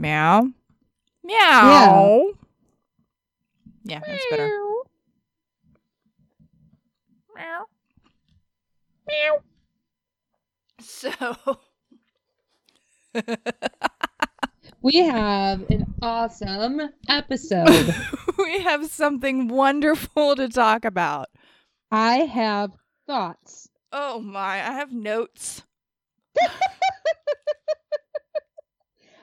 [0.00, 0.48] Meow.
[1.22, 2.32] Meow.
[3.84, 4.48] Yeah, that's better.
[7.36, 7.66] Meow.
[9.06, 9.42] Meow.
[10.80, 11.12] So
[14.82, 17.94] We have an awesome episode.
[18.38, 21.28] we have something wonderful to talk about.
[21.90, 22.70] I have
[23.06, 23.68] thoughts.
[23.92, 25.62] Oh my, I have notes.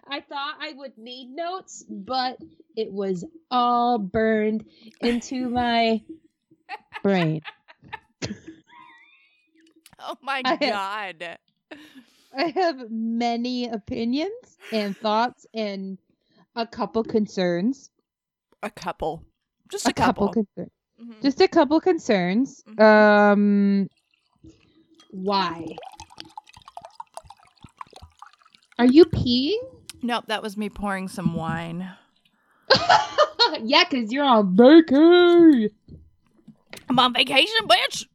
[0.09, 2.37] I thought I would need notes, but
[2.75, 4.65] it was all burned
[5.01, 6.01] into my
[7.03, 7.41] brain.
[9.99, 11.37] Oh my I have- god.
[12.37, 15.97] I have many opinions and thoughts and
[16.55, 17.89] a couple concerns.
[18.61, 19.23] A couple.
[19.69, 20.45] Just a, A couple, couple.
[20.45, 20.71] concerns.
[21.01, 21.21] Mhm.
[21.21, 22.63] Just a couple concerns.
[22.67, 22.79] Mhm.
[22.81, 23.87] Um
[25.11, 25.65] why?
[28.79, 29.57] Are you peeing?
[30.01, 31.89] Nope, that was me pouring some wine.
[33.63, 35.69] yeah, because you're on vacation.
[36.89, 38.05] I'm on vacation, bitch.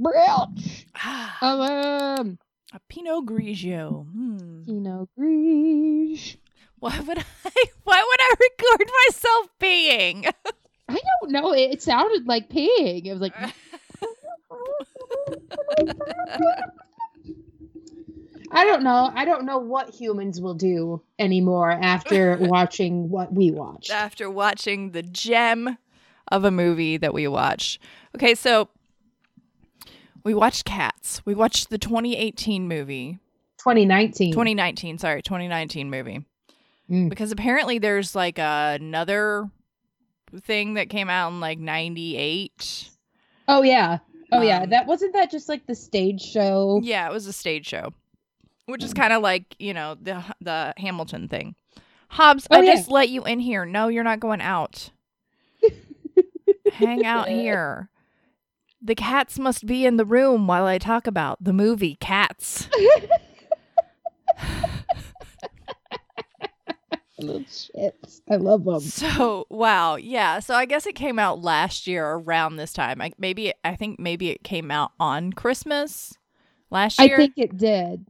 [0.00, 0.84] Bitch.
[1.42, 2.38] a Um,
[2.72, 4.06] a Pinot Grigio.
[4.10, 4.62] Hmm.
[4.64, 6.36] Pinot Gris.
[6.78, 7.24] Why would I?
[7.84, 10.32] Why would I record myself peeing?
[10.88, 11.52] I don't know.
[11.52, 13.06] It, it sounded like peeing.
[13.06, 13.34] It was like
[18.54, 19.10] I don't know.
[19.14, 23.90] I don't know what humans will do anymore after watching what we watched.
[23.90, 25.76] After watching the gem
[26.30, 27.80] of a movie that we watched.
[28.14, 28.68] Okay, so
[30.24, 31.20] we watched Cats.
[31.24, 33.18] We watched the 2018 movie.
[33.58, 34.32] 2019.
[34.32, 36.24] 2019, sorry, 2019 movie.
[36.90, 37.08] Mm.
[37.08, 39.50] Because apparently there's like another
[40.42, 42.90] thing that came out in like 98.
[43.48, 43.98] Oh yeah.
[44.32, 44.62] Oh yeah.
[44.62, 46.80] Um, That wasn't that just like the stage show.
[46.82, 47.92] Yeah, it was a stage show,
[48.66, 51.54] which is kind of like you know the the Hamilton thing.
[52.08, 52.74] Hobbs, Oh, I yeah.
[52.74, 53.64] just let you in here.
[53.64, 54.90] No, you're not going out.
[56.72, 57.88] Hang out here.
[58.80, 62.68] The cats must be in the room while I talk about the movie Cats.
[67.18, 68.20] Little shits.
[68.28, 68.80] I love them.
[68.80, 70.40] So wow, yeah.
[70.40, 73.00] So I guess it came out last year around this time.
[73.00, 76.12] I, maybe I think maybe it came out on Christmas
[76.70, 77.14] last year.
[77.14, 78.04] I think it did.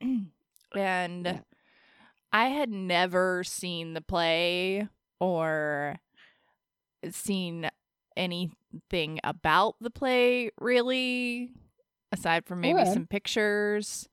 [0.74, 1.40] and Yeah.
[2.32, 4.88] I had never seen the play
[5.18, 5.96] or
[7.10, 7.70] seen
[8.16, 11.50] anything about the play really,
[12.12, 12.92] aside from maybe Okay.
[12.92, 14.08] some pictures.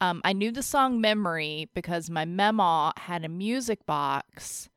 [0.00, 4.68] Um, I knew the song "Memory" because my mema had a music box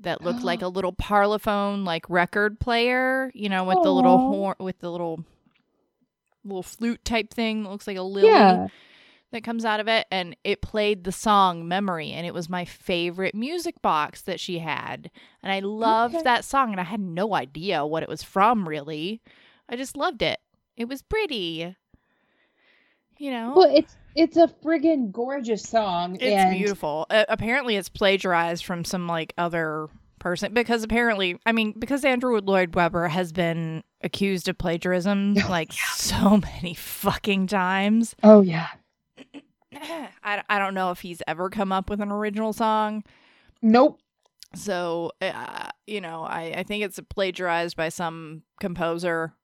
[0.00, 3.30] that looked like a little parlophone, like record player.
[3.34, 5.24] You know, with the little horn, with the little
[6.44, 8.68] little flute type thing that looks like a lily Yeah.
[9.32, 12.64] That comes out of it and it played the song memory and it was my
[12.64, 15.10] favorite music box that she had
[15.42, 16.22] and i loved Okay.
[16.24, 19.20] that song and i had no idea what it was from really
[19.68, 20.38] i just loved it
[20.76, 21.74] it was pretty
[23.18, 26.16] you know Well, it's it's a friggin' gorgeous song.
[26.20, 29.88] it's and beautiful uh, apparently it's plagiarized from some like other
[30.18, 35.72] person because apparently i mean because andrew lloyd webber has been accused of plagiarism like
[35.72, 38.68] so many fucking times Oh yeah.
[40.22, 43.04] I, I don't know if he's ever come up with an original song.
[43.62, 44.00] Nope.
[44.54, 49.34] So, uh, you know, I, I think it's plagiarized by some composer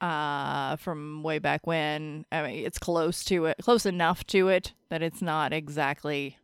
[0.00, 2.26] uh, from way back when.
[2.30, 6.38] I mean, it's close to it, close enough to it that it's not exactly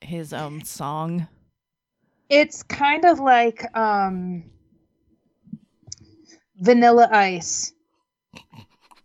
[0.00, 1.28] his own song.
[2.28, 4.44] It's kind of like um
[6.58, 7.72] Vanilla Ice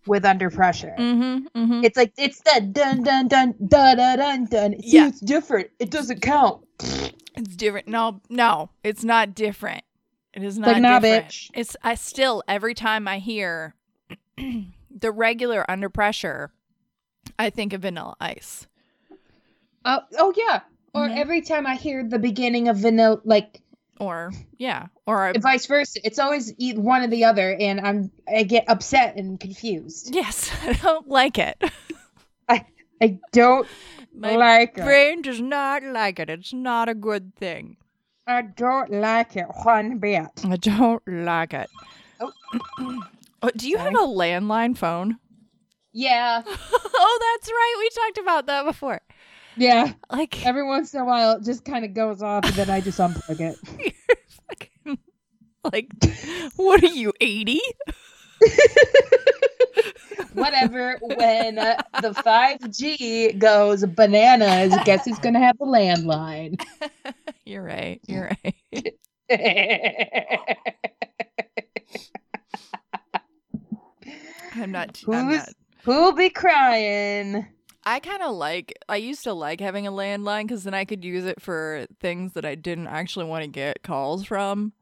[0.07, 0.95] with Under Pressure.
[0.97, 1.47] Mm-hmm.
[1.59, 1.83] mm-hmm.
[1.83, 4.73] It's like it's the dun dun dun da da dun dun.
[4.81, 5.07] See, Yeah.
[5.07, 5.69] it's different.
[5.79, 6.65] It doesn't count.
[6.79, 7.87] It's different.
[7.87, 9.83] No, no, it's not different.
[10.33, 11.27] It is not like, nah, different.
[11.27, 11.51] bitch.
[11.53, 13.75] It's I still every time I hear
[14.37, 16.51] the regular under pressure,
[17.37, 18.67] I think of Vanilla Ice.
[19.85, 20.61] Uh, oh yeah.
[20.93, 21.17] Or Mhm.
[21.17, 23.61] every time I hear the beginning of Vanilla, like
[23.99, 28.43] Or yeah, or a, vice versa, it's always one or the other, and I'm I
[28.43, 30.13] get upset and confused.
[30.13, 31.61] yes, I don't like it.
[32.47, 32.65] I
[33.01, 33.67] i don't
[34.13, 34.83] My like it.
[34.83, 36.29] brain does not like it.
[36.29, 37.77] It's not a good thing.
[38.27, 40.27] I don't like it one bit.
[40.43, 41.69] I don't like it.
[42.19, 42.31] Oh.
[43.43, 45.19] Oh, do you have a landline phone?
[45.93, 47.75] Yeah, oh, that's right.
[47.77, 48.99] We talked about that before.
[49.57, 49.93] Yeah.
[50.11, 52.81] Like Every once in a while, it just kind of goes off, and then I
[52.81, 53.57] just unplug it.
[53.79, 53.93] you're
[54.49, 54.99] fucking
[55.73, 55.89] like
[56.55, 57.59] what are you 80
[60.33, 60.97] whatever.
[61.01, 66.61] When uh, the 5G goes bananas, guess who's going to have the landline?
[67.45, 67.99] You're right.
[68.07, 68.93] You're right.
[74.55, 75.01] I'm not.
[75.07, 75.49] I'm Who's- not.
[75.83, 77.47] Who'll be crying?
[77.87, 78.77] I kind of like.
[78.89, 82.33] I used to like having a landline because then I could use it for things
[82.33, 84.73] that I didn't actually want to get calls from,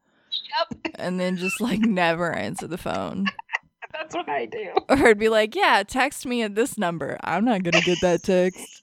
[0.58, 3.26] Yep, and then just like never answer the phone.
[3.92, 4.72] that's what I do.
[4.88, 8.24] Or it'd be like, "Yeah, text me at this number." I'm not gonna get that
[8.24, 8.82] text.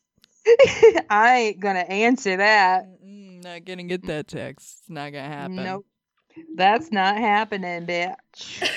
[1.09, 2.85] I ain't gonna answer that.
[3.03, 4.79] Mm-mm, not gonna get that text.
[4.79, 5.65] It's not gonna happen.
[5.65, 5.85] Nope.
[6.55, 8.69] That's not happening, bitch.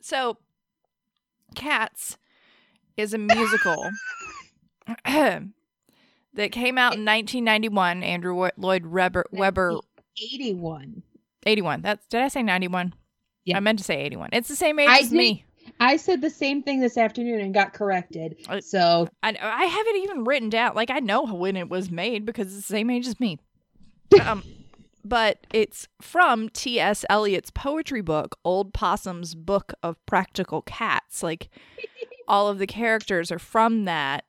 [0.00, 0.38] So,
[1.54, 2.16] Cats
[2.96, 3.90] is a musical
[5.04, 8.02] that came out in 1991.
[8.02, 9.78] Andrew Lloyd Webber, Webber
[10.20, 11.02] 81.
[11.46, 11.82] 81.
[11.82, 12.94] That's did I say 91?
[13.44, 13.56] Yeah.
[13.56, 14.30] I meant to say 81.
[14.32, 15.44] It's the same age I as did- me.
[15.78, 18.36] I said the same thing this afternoon and got corrected.
[18.60, 20.74] So, I I have it even written down.
[20.74, 23.38] Like I know when it was made because it's the same age as me.
[24.24, 24.42] um,
[25.04, 27.04] but it's from T.S.
[27.08, 31.22] Eliot's poetry book, Old Possum's Book of Practical Cats.
[31.22, 31.48] Like
[32.32, 34.24] all of the characters are from that,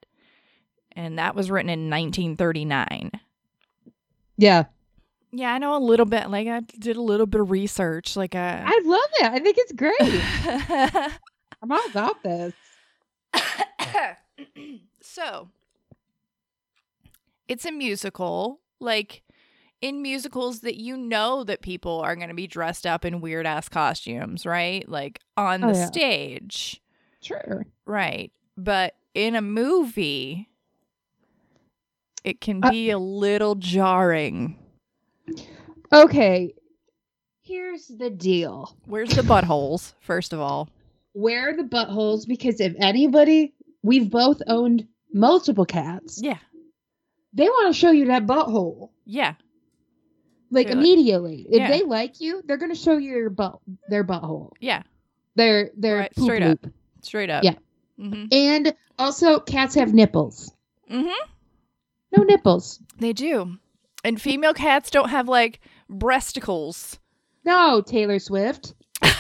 [0.92, 3.10] and that was written in 1939.
[4.38, 4.66] yeah.
[5.36, 6.30] Yeah, I know a little bit.
[6.30, 8.16] Like I did a little bit of research.
[8.16, 9.26] Like uh, I love it.
[9.32, 9.96] I think it's great.
[10.00, 11.12] I.
[11.64, 12.54] I'm all about this.
[15.02, 15.50] so
[17.48, 19.24] it's a musical like
[19.82, 23.46] in musicals that you know that people are going to be dressed up in weird
[23.48, 25.86] ass costumes right like on Oh, the yeah.
[25.88, 26.80] stage
[27.22, 27.66] Sure.
[27.86, 30.50] Right but in a movie
[32.24, 34.58] it can Uh, be a little jarring
[35.92, 36.54] Okay.
[37.42, 38.76] Here's the deal.
[38.86, 40.70] where's the buttholes first of all
[41.14, 42.26] Where are the buttholes?
[42.28, 43.54] Because if anybody,
[43.84, 46.20] we've both owned multiple cats.
[46.24, 46.40] yeah
[47.34, 48.90] They want to show you that butthole.
[49.06, 49.36] yeah
[50.50, 51.46] Like They're like- immediately.
[51.50, 51.68] If Yeah.
[51.70, 53.60] they like you, they're gonna show you your butt
[53.90, 54.52] their butthole.
[54.60, 54.84] yeah
[55.36, 56.60] Their their Right, poop straight up.
[57.02, 57.56] straight up Yeah.
[58.04, 60.52] Mm-hmm And also cats have nipples.
[60.90, 61.30] mm-hmm
[62.16, 62.80] No nipples.
[63.00, 63.58] They do.
[64.04, 65.60] And female cats don't have like
[65.90, 67.00] breasticles.
[67.46, 68.74] No, Taylor Swift.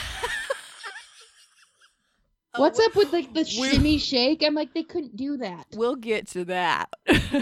[2.56, 4.44] What's up with like the shimmy shake?
[4.44, 5.66] I'm like, they couldn't do that.
[5.76, 6.90] We'll get to that.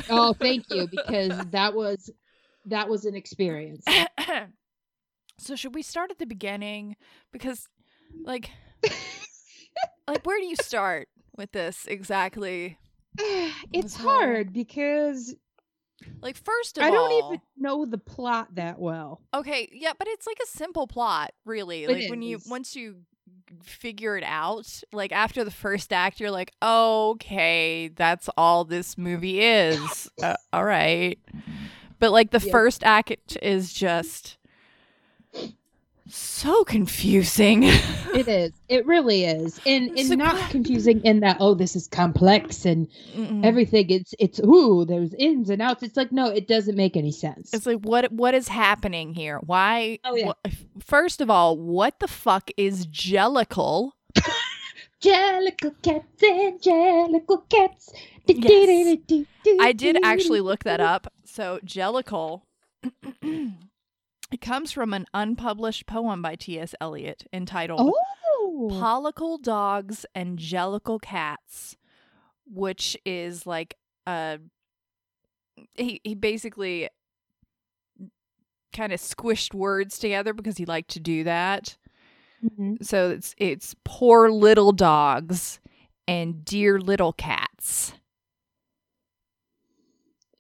[0.09, 2.09] Oh, thank you, because that was
[2.65, 3.83] that was an experience.
[5.38, 6.95] so should we start at the beginning?
[7.33, 7.67] Because
[8.23, 8.51] like
[10.07, 12.78] like where do you start with this exactly?
[13.74, 15.36] it's whole- hard because
[16.22, 19.22] Like first of I all don't even know the plot that well.
[19.33, 21.83] Okay, yeah, but it's like a simple plot, really.
[21.83, 22.98] It Like when you once you
[23.63, 29.42] figure it out, like after the first act, you're like, okay, that's all this movie
[29.42, 30.10] is.
[30.22, 31.19] uh, all right,
[32.00, 32.51] but like the Yep.
[32.51, 34.38] first act is just
[36.18, 37.63] so confusing.
[38.13, 38.52] It is.
[38.68, 39.58] It really is.
[39.66, 40.52] And It's and not what?
[40.52, 43.46] confusing in that oh this is complex and Mm-mm.
[43.46, 45.81] everything it's it's ooh there's ins and outs.
[45.81, 47.54] It's like no, it doesn't make any sense.
[47.54, 49.40] It's like what what is happening here?
[49.46, 49.98] Why?
[50.04, 50.25] Oh, yeah.
[50.25, 50.52] wha-
[50.84, 53.92] first of all, what the fuck is Jellicle?
[55.02, 57.94] Jellicle cats, angelical cats.
[58.28, 58.98] Yes.
[59.62, 61.12] I did actually look that up.
[61.25, 62.42] So Jellicle,
[64.31, 66.73] it comes from an unpublished poem by T.S.
[66.81, 67.93] Eliot entitled
[68.39, 71.77] Oh, "Pollicle Dogs and Jellicle Cats,"
[72.45, 74.39] which is like a
[75.75, 76.89] he he basically
[78.73, 81.77] kind of squished words together because he liked to do that.
[82.43, 82.83] Mhm.
[82.83, 85.59] So it's it's poor little dogs
[86.07, 87.93] and dear little cats.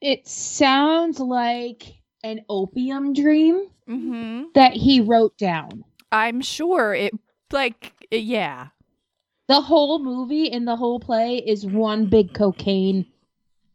[0.01, 4.43] it sounds like an opium dream Mm-hmm.
[4.55, 5.83] that he wrote down.
[6.11, 7.13] I'm sure it
[7.51, 8.67] like yeah.
[9.47, 13.05] The whole movie and the whole play is one big cocaine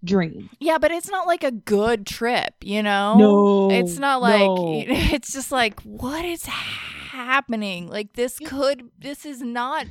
[0.05, 0.49] dream.
[0.59, 3.17] Yeah, but it's not like a good trip, you know?
[3.19, 4.65] No, It's not like no.
[4.89, 7.89] it's just like what is happening?
[7.89, 9.87] Like this could this is not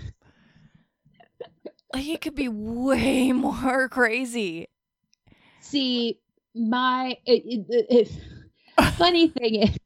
[1.94, 4.68] like it could be way more crazy.
[5.60, 6.20] See,
[6.56, 8.12] my it, it, it,
[8.98, 9.78] funny thing is,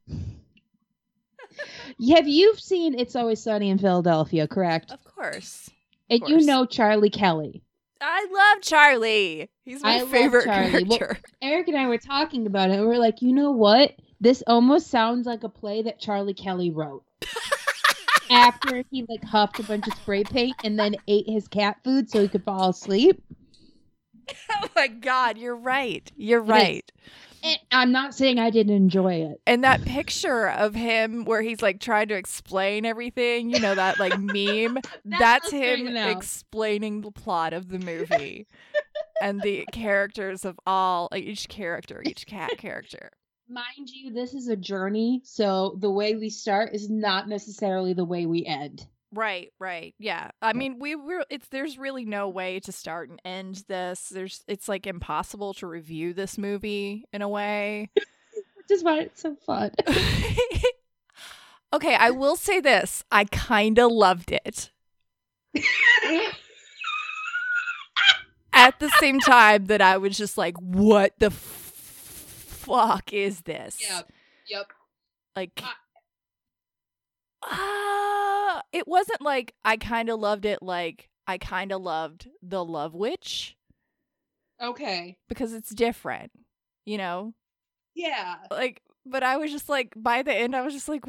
[2.16, 4.46] have you seen It's Always Sunny in Philadelphia?
[4.48, 5.70] Correct, Of course.
[6.08, 7.62] and you know Charlie Kelly.
[8.00, 9.50] I love Charlie.
[9.64, 10.84] He's my I favorite Charlie.
[10.84, 11.22] Well- character.
[11.42, 12.78] Eric and I were talking about it.
[12.78, 13.92] and We're like, you know what?
[14.20, 17.04] This almost sounds like a play that Charlie Kelly wrote.
[18.30, 22.08] after he like huffed a bunch of spray paint and then ate his cat food
[22.08, 23.20] so he could fall asleep.
[24.62, 26.10] oh my god, you're right.
[26.16, 26.90] You're right.
[27.72, 29.40] I'm not saying I didn't enjoy it.
[29.46, 33.98] And that picture of him where he's like trying to explain everything, you know, that
[33.98, 38.46] like meme, that's was him explaining the plot of the movie
[39.22, 43.10] and the characters of all, like each character, each cat character.
[43.48, 48.04] Mind you, this is a journey, so the way we start is not necessarily the
[48.04, 48.86] way we end.
[49.12, 49.94] Right, right.
[49.98, 50.30] Yeah.
[50.40, 54.08] I mean, we were it's there's really no way to start and end this.
[54.08, 57.90] There's it's like impossible to review this movie in a way.
[57.94, 59.72] Which is why it's so fun.
[61.72, 63.02] okay, I will say this.
[63.10, 64.70] I kind of loved it.
[68.52, 73.78] At the same time that I was just like, what the f- fuck is this?
[73.80, 74.12] Yep.
[74.48, 74.66] Yep.
[75.34, 75.62] Like
[77.42, 78.06] Ah.
[78.06, 78.09] uh,
[78.72, 82.94] it wasn't like I kind of loved it like I kind of loved The Love
[82.94, 83.56] Witch
[84.62, 85.16] Okay.
[85.28, 86.32] because it's different,
[86.84, 87.34] you know?
[87.94, 88.36] Yeah.
[88.50, 91.04] Like but I was just like by the end I was just like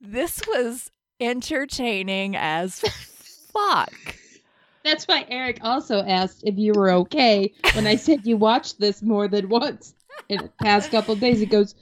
[0.00, 0.90] this was
[1.20, 2.80] entertaining as
[3.52, 3.92] fuck.
[4.84, 9.02] That's why Eric also asked if you were okay when I said you watched this
[9.02, 9.94] more than once
[10.30, 11.38] in the past couple of days.
[11.38, 11.74] He goes,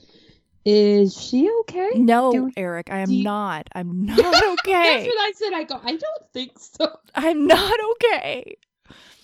[0.65, 1.91] Is she okay?
[1.95, 3.69] No, Do- Eric, I am you- not.
[3.75, 5.05] I'm not okay.
[5.05, 5.53] That's what I said.
[5.55, 6.99] I go, I don't think so.
[7.15, 8.57] I'm not okay.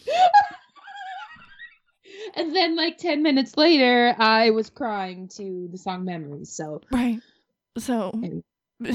[2.37, 6.51] And then, like 10 minutes later, I was crying to the song Memories.
[6.51, 7.21] So Right.
[7.79, 8.13] So.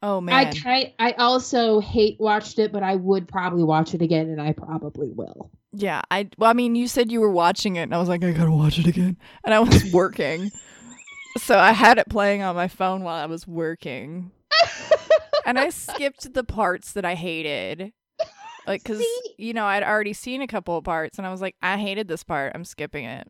[0.00, 0.52] Oh I man.
[0.52, 4.52] ki- I also hate watched it, but I would probably watch it again, and I
[4.52, 5.50] probably will.
[5.72, 8.22] Yeah, I well, I mean, you said you were watching it, and I was like,
[8.22, 10.52] I gotta watch it again, and I was working,
[11.38, 14.30] so I had it playing on my phone while I was working,
[15.46, 17.92] and I skipped the parts that I hated,
[18.66, 19.04] like because
[19.36, 22.08] you know I'd already seen a couple of parts, and I was like, I hated
[22.08, 23.26] this part, I'm skipping it.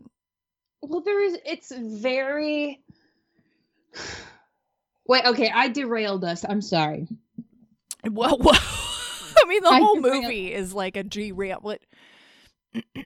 [0.83, 1.39] Well, there is.
[1.45, 2.81] It's very.
[5.07, 5.25] Wait.
[5.25, 6.45] Okay, I derailed us.
[6.49, 7.09] I'm sorry.
[8.09, 11.59] Well, I mean, the I whole derailed- movie is like a G rail.
[11.61, 11.81] What?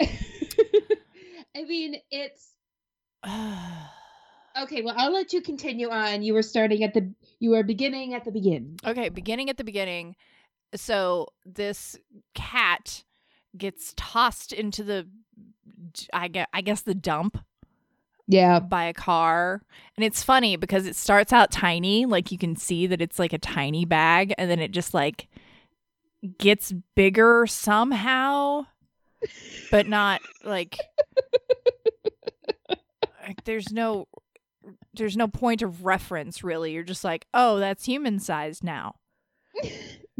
[0.00, 2.48] I mean, it's
[4.62, 4.82] okay.
[4.82, 6.22] Well, I'll let you continue on.
[6.22, 7.12] You were starting at the.
[7.38, 8.78] You were beginning at the beginning.
[8.86, 10.16] Okay, beginning at the beginning.
[10.74, 11.98] So this
[12.34, 13.02] cat
[13.56, 15.08] gets tossed into the,
[16.12, 17.38] I guess, I guess the dump
[18.28, 18.60] Yeah.
[18.60, 19.62] by a car,
[19.96, 23.32] and it's funny because it starts out tiny, like you can see that it's like
[23.32, 25.26] a tiny bag, and then it just like
[26.38, 28.66] gets bigger somehow,
[29.72, 30.78] but not like.
[33.30, 34.08] like there's no
[34.92, 36.72] there's no point of reference really.
[36.72, 38.96] You're just like oh that's human sized now.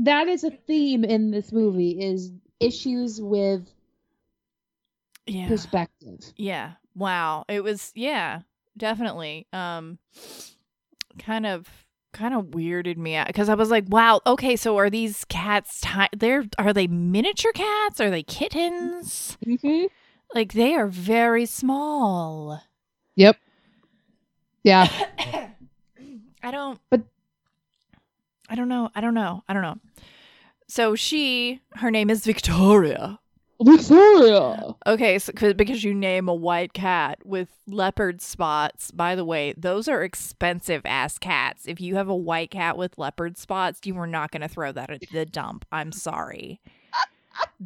[0.02, 3.69] That is a theme in this movie is issues with
[5.26, 5.47] yeah.
[5.47, 6.21] perspective.
[6.38, 6.73] yeah.
[6.95, 7.45] Wow.
[7.50, 8.40] It was yeah
[8.79, 9.47] definitely.
[9.52, 9.99] Um
[11.19, 11.69] kind of
[12.14, 15.81] kind of weirded me out because i was like wow okay so are these cats
[15.81, 18.00] ti- they're are they miniature cats?
[18.00, 19.37] Are they kittens?
[19.47, 19.85] Mm-hmm.
[20.35, 22.62] like they are very small
[23.21, 23.37] Yep.
[24.65, 24.89] Yeah.
[26.43, 26.81] I don't.
[26.89, 27.03] But-
[28.49, 28.89] I don't know.
[28.95, 29.45] I don't know.
[29.47, 29.77] I don't know.
[30.69, 33.19] So she, her name is Victoria.
[33.62, 34.75] Victoria.
[34.87, 38.91] Okay, so 'cause- because you name a white cat with leopard spots.
[38.91, 41.69] By the way, those are expensive ass cats.
[41.69, 44.73] If you have a white cat with leopard spots, you are not going to throw
[44.73, 45.67] that at the dump.
[45.71, 46.61] I'm sorry.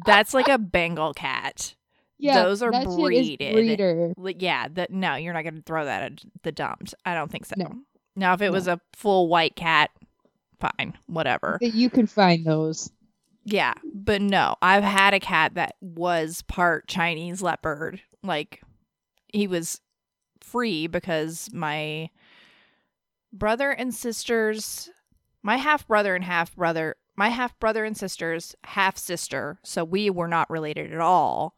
[0.05, 1.75] That's like a Bengal cat.
[2.17, 2.43] Yeah.
[2.43, 3.53] Those are that shit is breeded.
[3.53, 4.13] breeder.
[4.39, 6.89] Yeah, that no, you're not going to throw that at the dump.
[7.05, 7.55] I don't think so.
[7.57, 7.71] No.
[8.15, 9.91] Now, if it was a full white cat,
[10.59, 11.57] fine, whatever.
[11.61, 12.89] You can find those.
[13.43, 18.01] Yeah, but no, I've had a cat that was part Chinese leopard.
[18.23, 18.61] Like,
[19.33, 19.81] he was
[20.41, 22.09] free because my
[23.31, 24.89] brother and sisters,
[25.43, 30.09] my half brother and half brother, my half brother and sisters, half sister, so we
[30.09, 31.53] were not related at all.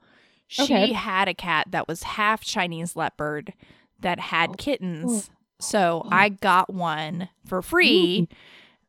[0.48, 0.92] She Okay.
[0.94, 3.54] had a cat that was half Chinese leopard
[4.00, 4.56] that had Oh.
[4.58, 5.30] kittens.
[5.60, 8.28] So I got one for free.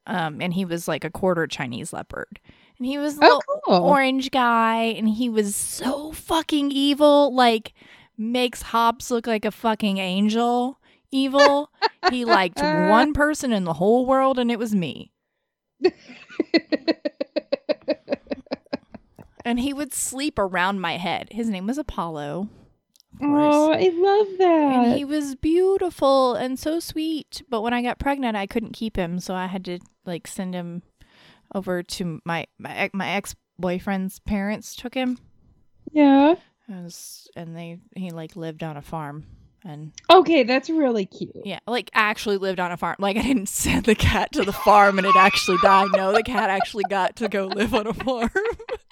[0.07, 2.41] Um, and he was like a quarter Chinese leopard.
[2.79, 3.89] And he was a Oh, little cool.
[3.89, 7.73] orange guy and he was so fucking evil like
[8.17, 10.79] makes hobbs look like a fucking angel
[11.11, 11.71] evil
[12.11, 15.11] he liked one person in the whole world and it was me
[19.49, 22.49] and he would sleep around my head his name was apollo.
[23.21, 24.85] Oh, I love that.
[24.87, 27.43] and he was beautiful and so sweet.
[27.49, 30.55] But when I got pregnant, I couldn't keep him, so I had to like send
[30.55, 30.83] him
[31.55, 34.77] over to my my my ex boyfriend's parents.
[34.77, 35.19] Took him,
[35.91, 36.35] yeah.
[36.69, 39.25] Was, and they he like lived on a farm
[39.65, 41.33] and Okay, that's really cute.
[41.45, 42.97] yeah, like actually lived on a farm.
[42.99, 45.89] Like I didn't send the cat to the farm and it actually died.
[45.93, 48.31] No, the cat actually got to go live on a farm.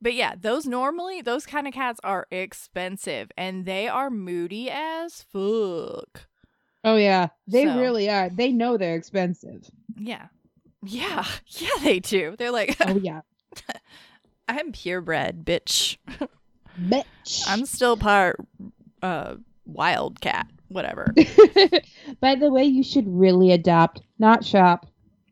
[0.00, 5.22] But yeah, those normally those kind of cats are expensive and they are moody as
[5.32, 6.28] fuck.
[6.84, 8.30] oh yeah, they So- really are.
[8.30, 9.68] They know they're expensive.
[9.96, 10.26] Yeah.
[10.84, 11.24] Yeah.
[11.48, 12.36] Yeah, they do.
[12.38, 13.22] They're like, Oh yeah,
[14.48, 15.96] I'm purebred, bitch.
[16.80, 17.42] bitch.
[17.48, 18.36] I'm still part
[19.02, 19.34] uh
[19.66, 21.12] wild cat, whatever.
[22.20, 24.86] By the way, you should really adopt, not shop.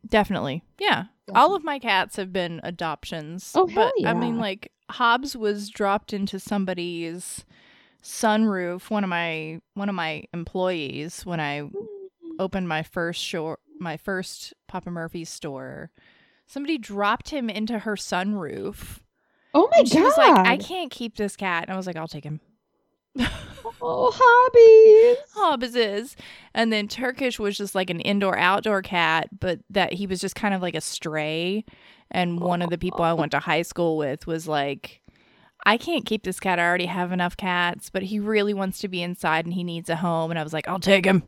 [0.08, 0.62] Definitely.
[0.78, 1.04] Yeah.
[1.34, 3.52] All of my cats have been adoptions.
[3.54, 7.44] Oh, hell but I mean like Hobbs was dropped into somebody's
[8.02, 11.72] sunroof, one of my one of my employees when I mm.
[12.38, 15.90] opened my first shore my first Papa Murphy's store.
[16.46, 19.00] Somebody dropped him into her sunroof.
[19.52, 20.04] Oh my and she god!
[20.04, 21.64] was like, I can't keep this cat.
[21.64, 22.40] And I was like, I'll take him.
[23.82, 25.18] Oh, hobbies.
[25.34, 26.16] Hobbs is.
[26.54, 30.34] And then Turkish was just like an indoor outdoor cat, but that he was just
[30.34, 31.64] kind of like a stray.
[32.10, 35.02] And one of the people I went to high school with was like,
[35.64, 36.58] I can't keep this cat.
[36.58, 39.90] I already have enough cats, but he really wants to be inside and he needs
[39.90, 40.30] a home.
[40.30, 41.24] And I was like, I'll take him.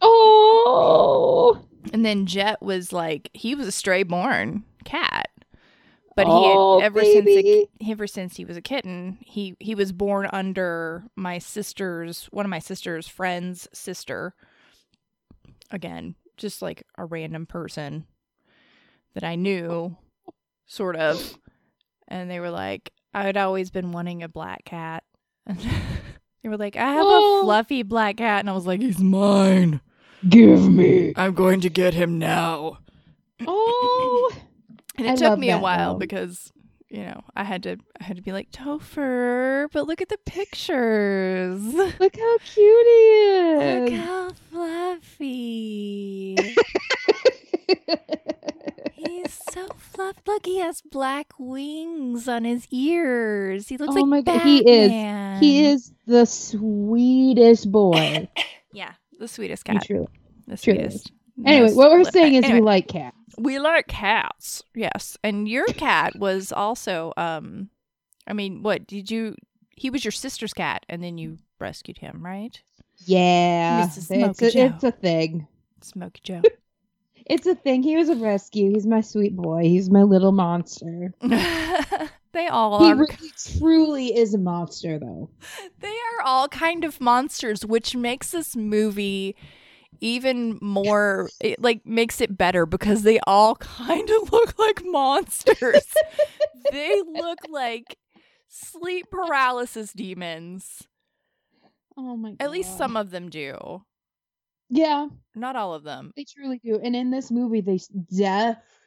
[0.00, 1.60] Oh.
[1.92, 5.28] And then Jet was like, he was a stray born cat.
[6.16, 9.74] But he Oh, had ever since a, ever since he was a kitten, he he
[9.74, 14.34] was born under my sister's one of my sister's friends' sister.
[15.70, 18.06] Again, just like a random person
[19.14, 19.96] that I knew,
[20.66, 21.38] sort of.
[22.08, 25.04] And they were like, I'd always been wanting a black cat.
[25.46, 25.58] And
[26.42, 27.40] they were like, I have Oh.
[27.40, 29.80] a fluffy black cat, and I was like, he's mine.
[30.28, 31.12] Give me.
[31.16, 32.78] I'm going to get him now.
[33.46, 34.32] Oh.
[35.00, 35.98] And it I took me a while though.
[35.98, 36.52] because
[36.88, 40.18] you know I had to I had to be like Topher, but look at the
[40.26, 41.62] pictures.
[41.62, 42.92] Look how cute he
[43.52, 43.90] is.
[43.90, 46.36] Look how fluffy.
[48.94, 50.20] He's so fluffy.
[50.26, 53.68] Look, he has black wings on his ears.
[53.68, 55.40] He looks Oh like my God, he is.
[55.40, 58.28] He is the sweetest boy.
[58.72, 59.84] Yeah, the sweetest cat.
[59.84, 60.06] True.
[60.46, 61.10] The sweetest.
[61.44, 62.60] Anyway, what we're saying is anyway.
[62.60, 63.16] we like cats.
[63.38, 65.16] We like cats, yes.
[65.22, 67.70] And your cat was also, um,
[68.26, 69.36] I mean, what did you?
[69.70, 72.60] He was your sister's cat, and then you rescued him, right?
[73.06, 74.64] Yeah, it's a, Joe.
[74.66, 75.46] it's a thing.
[75.80, 76.42] Smokey Joe.
[77.26, 77.84] It's a thing.
[77.84, 78.72] He was a rescue.
[78.72, 79.62] He's my sweet boy.
[79.62, 81.14] He's my little monster.
[82.32, 82.96] they all He are.
[82.96, 85.30] really, truly is a monster, though.
[85.78, 89.36] They are all kind of monsters, which makes this movie
[90.00, 95.86] even more it like makes it better because they all kind of look like monsters.
[96.72, 97.98] they look like
[98.48, 100.82] sleep paralysis demons.
[101.96, 102.36] Oh my god.
[102.40, 103.82] At least some of them do.
[104.72, 106.12] Yeah, Not all of them.
[106.16, 106.78] they truly do.
[106.82, 107.80] And in this movie, they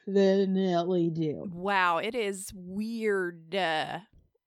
[0.06, 1.44] definitely do.
[1.52, 3.54] Wow, it is weird.
[3.54, 3.98] Uh,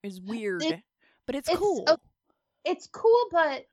[0.02, 0.80] it's weird, It-
[1.26, 1.84] but it's, it's cool.
[2.64, 3.64] It's cool, but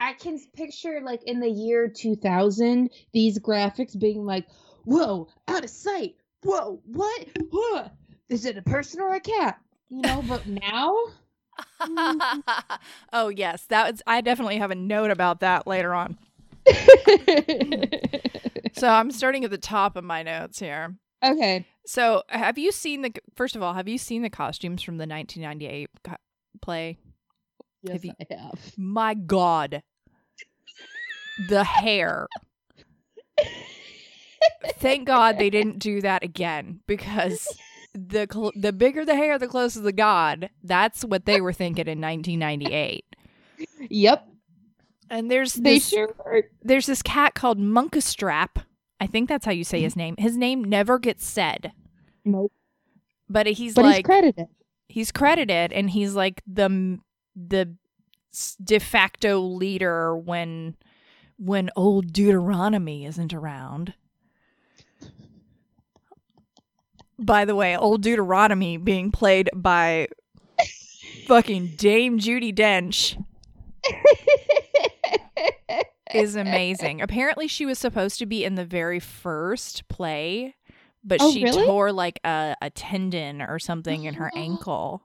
[0.00, 4.46] I can picture like in the year 2000 these graphics being like,
[4.84, 6.16] "Whoa, out of sight!
[6.42, 7.28] Whoa, what?
[7.50, 7.90] Whoa.
[8.28, 10.22] Is it a person or a cat?" You know.
[10.26, 10.96] But now,
[13.12, 14.02] oh yes, that was.
[14.06, 16.18] I definitely have a note about that later on.
[18.76, 20.96] So I'm starting at the top of my notes here.
[21.22, 21.64] okay.
[21.86, 23.12] So have you seen the?
[23.34, 26.16] First of all, have you seen the costumes from the 1998 co-
[26.60, 26.98] play?
[27.84, 28.72] Yes, Have you- I have.
[28.78, 29.82] My God,
[31.48, 32.26] the hair.
[34.78, 37.46] Thank God they didn't do that again because
[37.94, 40.50] the cl- the bigger the hair, the closer the God.
[40.62, 43.04] That's what they were thinking in 1998.
[43.88, 44.28] Yep,
[45.10, 46.14] And there's they this, sure
[46.62, 48.64] there's this cat called Munkustrap.
[49.00, 50.14] I think that's how you say his name.
[50.18, 51.72] His name never gets said,
[52.24, 52.52] Nope.
[53.28, 54.46] but he's But like he's credited.
[54.88, 56.98] he's credited and he's like the
[57.36, 57.74] the
[58.62, 60.76] de facto leader when
[61.38, 63.94] when old Deuteronomy isn't around.
[67.18, 70.08] By the way, old Deuteronomy being played by
[71.26, 73.16] fucking Dame Judi Dench
[76.12, 77.00] is amazing.
[77.00, 80.54] Apparently she was supposed to be in the very first play,
[81.04, 81.64] but Oh, she really?
[81.64, 85.02] tore like a, a tendon or something in her ankle.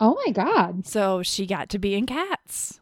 [0.00, 0.86] Oh my god.
[0.86, 2.80] So she got to be in Cats.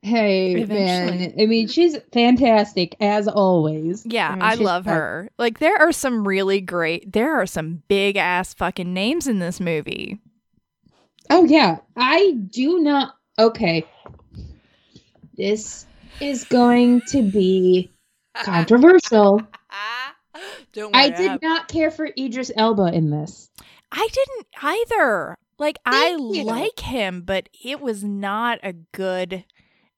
[0.00, 1.18] Hey Eventually.
[1.18, 1.34] man.
[1.40, 4.06] I mean, she's fantastic as always.
[4.06, 5.30] Yeah, mean, I love her.
[5.38, 9.60] Like there are some really great there are some big ass fucking names in this
[9.60, 10.20] movie.
[11.30, 11.78] Oh yeah.
[11.96, 13.84] I do not Okay.
[15.36, 15.86] This
[16.20, 17.90] is going to be
[18.42, 19.42] controversial.
[20.72, 23.50] Don't I did not care for Idris Elba in this.
[23.90, 25.36] I didn't either.
[25.58, 26.44] Like I you.
[26.44, 29.44] like him, but it was not a good.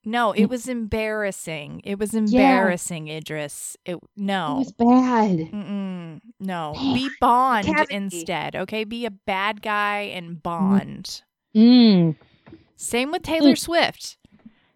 [0.03, 1.81] No, it was embarrassing.
[1.83, 3.77] It was embarrassing, Idris.
[3.85, 5.37] It no, It was bad.
[5.51, 7.93] Mm-mm, no, Man, be Bond Cavity.
[7.95, 8.55] instead.
[8.55, 11.21] Okay, be a bad guy and Bond.
[11.55, 12.15] Mm.
[12.75, 14.17] Same with Taylor Swift.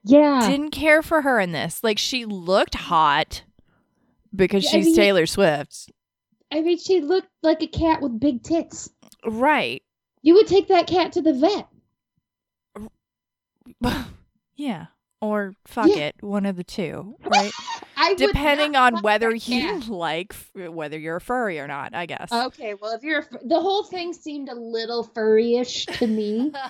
[0.03, 0.47] Yeah.
[0.47, 1.83] Didn't care for her in this.
[1.83, 3.41] Like she looked hot
[4.35, 5.91] because Yeah, I she's mean- Taylor Swift.
[6.51, 8.91] I mean, she looked like a cat with big tits.
[9.25, 9.81] Right.
[10.25, 11.67] You would take that cat to the vet.
[14.55, 14.87] yeah.
[15.25, 16.07] Or fuck Yeah.
[16.07, 17.51] it, one of the two, right?
[18.17, 19.87] Depending on whether you cat.
[19.89, 22.31] like f- whether you're a furry or not, I guess.
[22.31, 26.51] Okay, well, if you're a, the whole thing seemed a little furry-ish to me.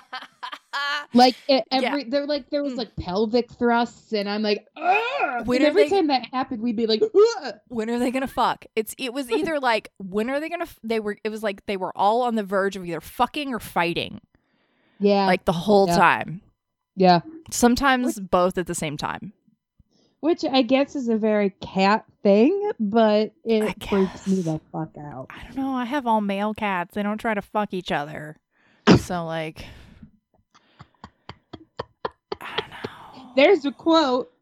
[1.14, 2.78] Like it, every there like there was Mm.
[2.78, 5.46] like pelvic thrusts, and I'm like, Ugh!
[5.46, 7.54] When every they- time that happened, we'd be like, Ugh!
[7.68, 8.66] when are they gonna fuck?
[8.76, 10.64] It's it was either like when are they gonna?
[10.64, 13.54] F- they were it was like they were all on the verge of either fucking
[13.54, 14.20] or fighting,
[15.00, 15.96] yeah, like the whole Yeah.
[15.96, 16.42] time.
[16.96, 19.32] Yeah, Sometimes both at the same time.
[20.20, 25.26] which I guess is a very cat thing, but it freaks me the fuck out.
[25.30, 25.72] I don't know.
[25.74, 26.94] I have all male cats.
[26.94, 28.36] They don't try to fuck each other.
[28.98, 29.64] so like,
[32.40, 33.32] I don't know.
[33.36, 34.32] There's a quote.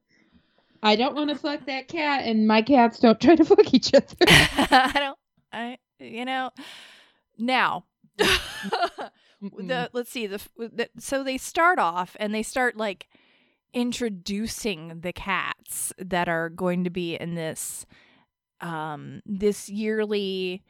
[0.83, 3.93] I don't want to fuck that cat, and my cats don't try to fuck each
[3.95, 4.07] other.
[4.27, 5.19] I don't.
[5.53, 6.51] I you know.
[7.39, 7.85] Now,
[9.43, 9.69] Mm-mm.
[9.69, 13.09] the let's see the, the so they start off and they start like
[13.73, 17.87] introducing the cats that are going to be in this
[18.61, 20.63] um this yearly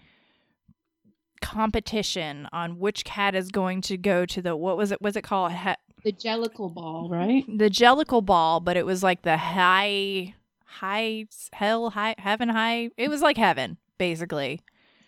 [1.42, 5.22] competition on which cat is going to go to the what was it was it
[5.22, 7.44] called he- the Jellicle ball, right?
[7.46, 13.08] the Jellicle ball but it was like the high high hell high heaven high it
[13.08, 14.60] was like heaven basically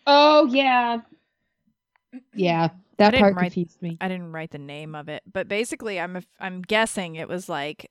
[0.07, 0.99] Oh yeah,
[2.35, 2.69] yeah.
[2.99, 3.99] That part write- confused me.
[4.01, 7.91] I didn't write the name of it, but basically, I'm I'm guessing it was like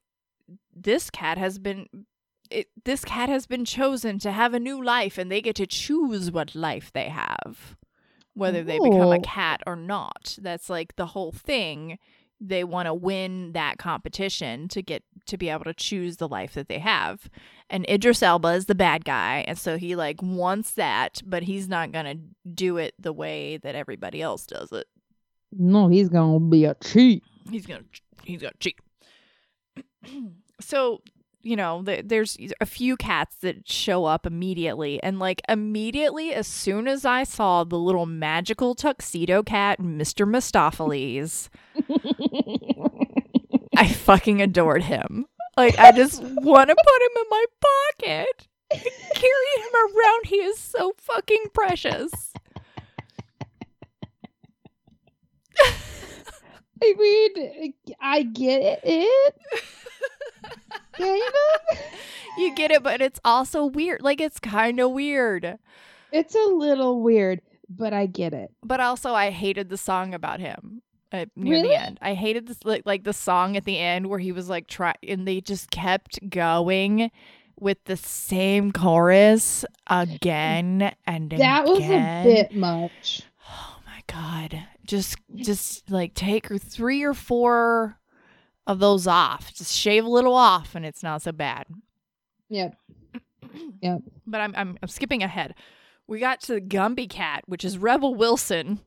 [0.76, 1.86] this cat has been
[2.50, 5.68] it, this cat has been chosen to have a new life, and they get to
[5.68, 7.78] choose what life they have,
[8.34, 9.22] whether they become a Oh.
[9.22, 10.40] cat or not.
[10.42, 12.00] That's like the whole thing.
[12.42, 16.54] They want to win that competition to get to be able to choose the life
[16.54, 17.30] that they have.
[17.70, 21.68] And Idris Elba is the bad guy, and so he like wants that, but he's
[21.68, 22.16] not gonna
[22.54, 24.88] do it the way that everybody else does it.
[25.52, 27.24] No, he's gonna be a cheat.
[27.50, 27.86] he's gonna
[28.24, 28.78] he's gonna cheat.
[30.60, 31.02] so
[31.46, 36.48] you know, th- there's a few cats that show up immediately, and like immediately, as
[36.48, 41.50] soon as I saw the little magical tuxedo cat, Mister Mistoffelees,
[43.78, 45.26] I fucking adored him.
[45.58, 50.26] Like I just want to put him in my pocket, carry him around.
[50.26, 52.34] He is so fucking precious.
[56.84, 59.36] I mean, I get it.
[60.98, 61.78] kind of.
[62.38, 64.02] You get it, but it's also weird.
[64.02, 65.58] Like it's kind of weird.
[66.12, 68.52] It's a little weird, but I get it.
[68.62, 70.82] But also, I hated the song about him
[71.22, 71.68] uh, near Really?
[71.70, 72.00] the end.
[72.02, 74.94] I hated this like, like the song at the end where he was like try,
[75.08, 77.12] and they just kept going
[77.60, 83.22] with the same chorus again and That was a bit much.
[83.50, 84.62] Oh my god!
[84.86, 87.98] Just just like take her three or four
[88.68, 89.54] of those off.
[89.54, 91.66] Just shave a little off, and it's not so bad.
[92.50, 92.76] Yep.
[93.82, 94.02] Yep.
[94.28, 95.56] But I'm I'm, I'm skipping ahead.
[96.08, 98.80] We got to the Gumbie cat, which is Rebel Wilson.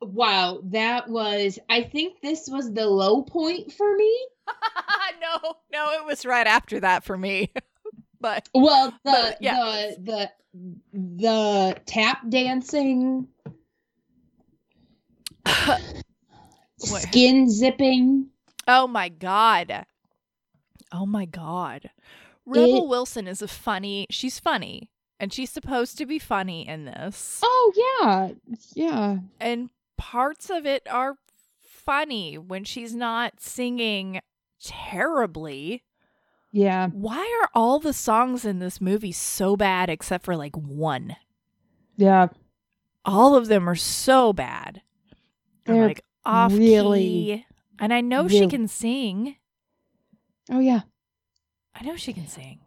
[0.00, 1.58] Wow, that was.
[1.68, 4.26] I think this was the low point for me.
[5.20, 7.52] no, no, it was right after that for me.
[8.20, 9.90] but Well, the But, yeah.
[9.98, 13.28] the the the tap dancing,
[16.78, 18.28] skin zipping.
[18.66, 19.86] oh my god,
[20.92, 21.90] oh my god,
[22.46, 24.06] Rebel It- Wilson is a funny.
[24.10, 27.40] She's funny, and she's supposed to be funny in this.
[27.42, 28.30] Oh yeah,
[28.74, 29.16] yeah.
[29.40, 31.16] and parts of it are
[31.60, 34.20] funny when she's not singing
[34.62, 35.82] terribly.
[36.50, 36.88] Yeah.
[36.88, 41.16] Why are all the songs in this movie so bad except for like one?
[41.96, 42.28] Yeah.
[43.04, 44.80] All of them are so bad.
[45.64, 47.46] They're like off really, key.
[47.78, 49.36] And I know really- she can sing.
[50.50, 50.80] Oh yeah.
[51.74, 52.60] I know she can sing.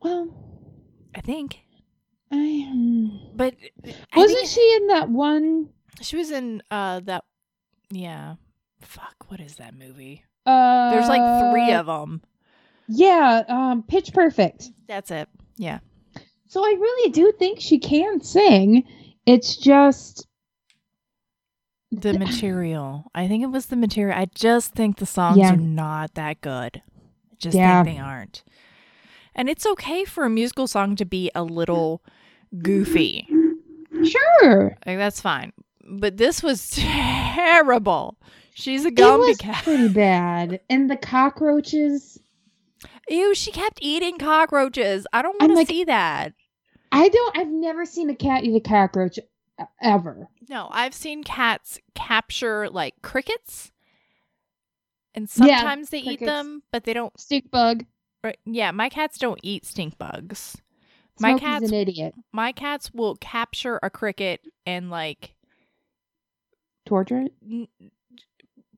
[0.00, 0.28] Well,
[1.14, 1.60] I think.
[2.32, 3.54] I um, But
[4.14, 5.70] wasn't think she in that one?
[6.00, 7.24] She was in uh that
[7.90, 8.36] yeah.
[8.80, 10.24] Fuck, what is that movie?
[10.46, 12.22] Uh, There's like 3 of them.
[12.88, 13.42] Yeah.
[13.46, 14.70] Um, Pitch Perfect.
[14.88, 15.28] That's it.
[15.56, 15.80] Yeah.
[16.48, 18.84] So I really do think she can sing.
[19.26, 20.26] It's just
[21.92, 23.10] The material.
[23.14, 24.16] I think it was the material.
[24.18, 25.52] I just think the songs Yeah.
[25.52, 26.82] are not that good.
[27.30, 27.82] I just Yeah.
[27.84, 28.42] think they aren't.
[29.34, 32.02] And it's okay for a musical song to be a little
[32.62, 33.28] goofy.
[34.04, 34.76] sure.
[34.86, 35.52] Like that's fine.
[35.98, 38.16] But this was terrible.
[38.54, 39.64] She's a It Gumbie was cat.
[39.64, 42.18] pretty bad, and the cockroaches.
[43.08, 45.06] Ew, she kept eating cockroaches.
[45.12, 46.32] I don't want to like- see that.
[46.92, 47.38] I don't.
[47.38, 50.28] I've never seen a cat eat a cockroach e- ever.
[50.48, 53.70] No, I've seen cats capture like crickets.
[55.14, 57.18] And Yeah, sometimes they eat them, but they don't.
[57.18, 57.84] Stink bug.
[58.22, 60.56] Right, yeah, my cats don't eat stink bugs.
[61.20, 62.14] My cat's an idiot.
[62.32, 65.34] my cats will capture a cricket and like
[66.86, 67.68] Torture it.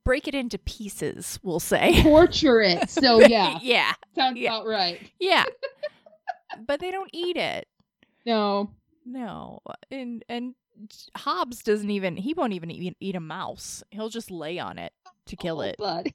[0.05, 1.39] break it into pieces.
[1.43, 2.03] We'll say.
[2.03, 2.91] Torture it.
[2.91, 4.51] So yeah, yeah, sounds Yeah.
[4.57, 5.01] about right.
[5.19, 5.45] yeah.
[6.67, 7.67] but they don't eat it.
[8.27, 8.71] No.
[9.05, 9.61] No,
[9.91, 10.55] and and
[11.17, 12.17] Hobbs doesn't even.
[12.17, 13.83] He won't even eat, eat a mouse.
[13.91, 14.93] He'll just lay on it
[15.27, 15.77] to kill Oh, it.
[15.79, 16.09] But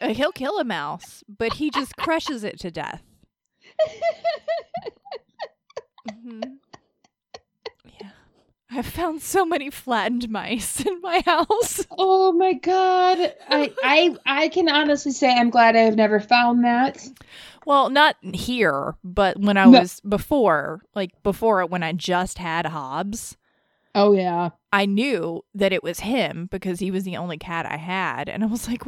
[0.00, 3.02] Uh, he'll kill a mouse, but he just crushes it to death.
[6.08, 6.40] hmm
[8.00, 8.10] Yeah,
[8.78, 11.84] I've found so many flattened mice in my house.
[11.98, 16.64] oh my god, I I I can honestly say I'm glad I have never found
[16.64, 17.04] that.
[17.66, 19.80] Well, not here, but when I No.
[19.80, 23.36] was before, like before when I just had Hobbs,
[23.96, 24.50] Oh yeah.
[24.72, 28.44] I knew that it was him because he was the only cat I had, and
[28.44, 28.84] I was like,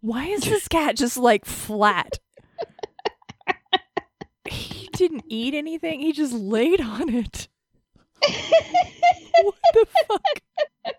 [0.00, 2.20] "Why is this cat just like flat?"
[4.48, 7.48] he didn't eat anything; he just laid on it.
[9.42, 10.94] What the fuck?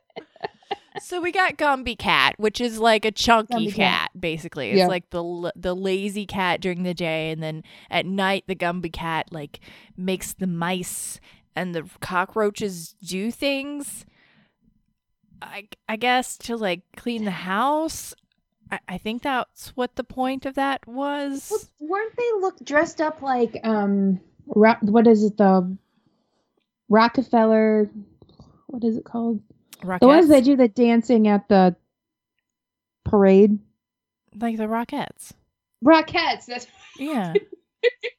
[1.01, 4.11] So we got Gumbie Cat, which is like a chunky cat, cat.
[4.19, 4.69] basically.
[4.71, 4.87] It's Yeah.
[4.87, 9.27] like the the lazy cat during the day, and then at night the Gumbie Cat
[9.31, 9.59] like
[9.97, 11.19] makes the mice
[11.55, 14.05] and the cockroaches do things.
[15.41, 18.13] I I guess to like clean the house.
[18.71, 21.49] I, I think that's what the point of that was.
[21.51, 25.77] Well, weren't they look dressed up like um what is it the
[26.89, 27.89] Rockefeller
[28.67, 29.41] what is it called?
[29.81, 31.75] The ones that do the dancing at the
[33.03, 33.59] parade.
[34.37, 35.31] like the Rockettes.
[35.83, 36.45] Rockettes.
[36.45, 36.67] That's
[36.97, 37.33] Yeah.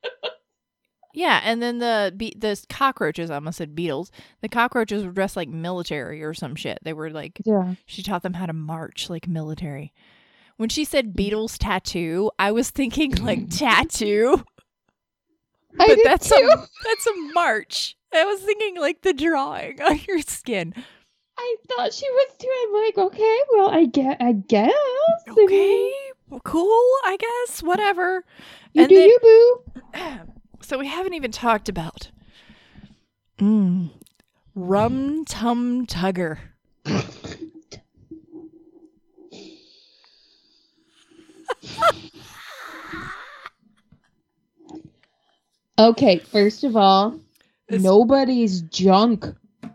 [1.15, 4.11] yeah, and then the be- the cockroaches, I almost said beetles.
[4.41, 6.79] The cockroaches were dressed like military or some shit.
[6.83, 7.75] They were like yeah.
[7.85, 9.93] she taught them how to march like military.
[10.57, 11.17] When she said mm.
[11.17, 14.43] Beetles tattoo, I was thinking like tattoo,
[15.79, 16.51] I but did that's too.
[16.51, 17.97] a that's a march.
[18.17, 20.75] I was thinking like the drawing on your skin.
[21.39, 22.49] I thought she was too.
[22.63, 24.73] I'm like, okay, well, I get, I guess.
[25.29, 25.93] I mean, Okay,
[26.45, 26.91] cool.
[27.05, 28.25] I guess whatever.
[28.73, 30.01] you and do then- you, boo.
[30.63, 32.11] So we haven't even talked about
[33.39, 33.91] mm,
[34.57, 36.39] Rum Tum Tugger.
[45.79, 47.19] Okay, first of all,
[47.69, 49.27] It's- nobody's junk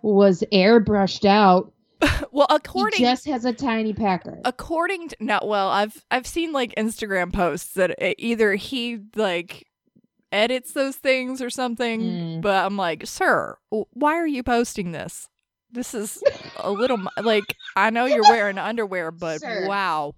[0.01, 1.71] was airbrushed out.
[2.33, 4.39] Well, according He just has a tiny pecker.
[4.45, 9.67] according to no, well, I've I've seen like Instagram posts that it, either he like
[10.31, 12.41] edits those things or something, Mm.
[12.41, 15.27] but I'm like, sir, why are you posting this?
[15.71, 16.23] This is
[16.57, 17.43] a little like
[17.75, 19.67] I know you're wearing underwear, but Sir.
[19.67, 20.15] wow,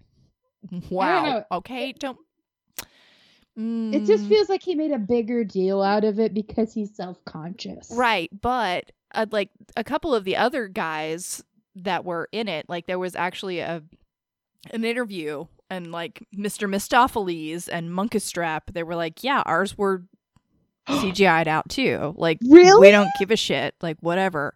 [0.91, 1.23] wow.
[1.25, 1.43] know.
[1.51, 2.17] Okay, don't.
[3.55, 4.29] It just Mm.
[4.29, 7.91] feels like he made a bigger deal out of it because he's self conscious.
[7.93, 11.43] Right, but uh, like a couple of the other guys
[11.75, 13.83] that were in it, like there was actually a
[14.71, 16.67] an interview and like Mr.
[16.69, 20.03] Mistoffelees and Munkustrap, they were like, "Yeah, ours were
[20.89, 22.13] CGI'd out too.
[22.17, 22.87] Like Really?
[22.87, 23.75] we don't give a shit.
[23.81, 24.55] Like whatever."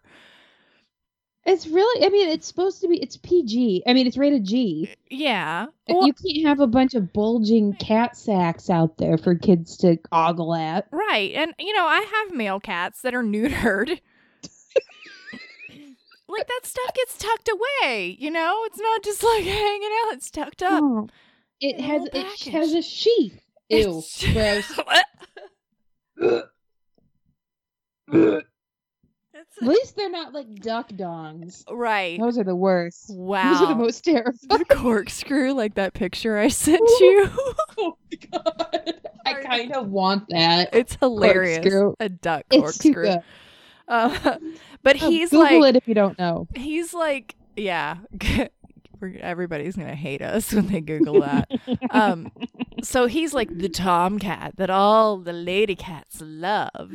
[1.48, 3.82] It's really, I mean, it's supposed to be, it's PG.
[3.86, 4.94] I mean, it's rated G.
[5.08, 5.68] Yeah.
[5.88, 9.96] Well, you can't have a bunch of bulging cat sacks out there for kids to
[10.12, 10.88] ogle at.
[10.92, 11.32] right.
[11.34, 13.88] And you know, I have male cats that are neutered.
[16.28, 18.64] like that stuff gets tucked away, you know?
[18.66, 20.82] It's not just like hanging out, it's tucked up.
[20.82, 21.08] Oh.
[21.62, 22.52] It has it package.
[22.52, 23.40] has a sheath.
[23.70, 24.80] Ew, gross.
[29.60, 31.64] At least they're not like duck dongs.
[31.70, 32.18] right.
[32.20, 33.06] Those are the worst.
[33.10, 33.52] Wow.
[33.52, 34.58] Those are the most terrifying.
[34.58, 37.30] the corkscrew, like that picture I sent you.
[37.78, 38.94] Oh my god.
[39.26, 40.70] I kind of want that.
[40.72, 41.58] it's hilarious.
[41.58, 41.94] Corkscrew.
[42.00, 43.22] A duck It's too corkscrew.
[43.88, 44.38] Uh,
[44.82, 46.46] but Oh, he's Google like, it if you don't know.
[46.54, 47.96] he's like, yeah.
[49.00, 51.48] We're- Everybody's gonna hate us when they Google that.
[51.90, 52.30] um,
[52.82, 56.90] so he's like the tomcat that all the lady cats love,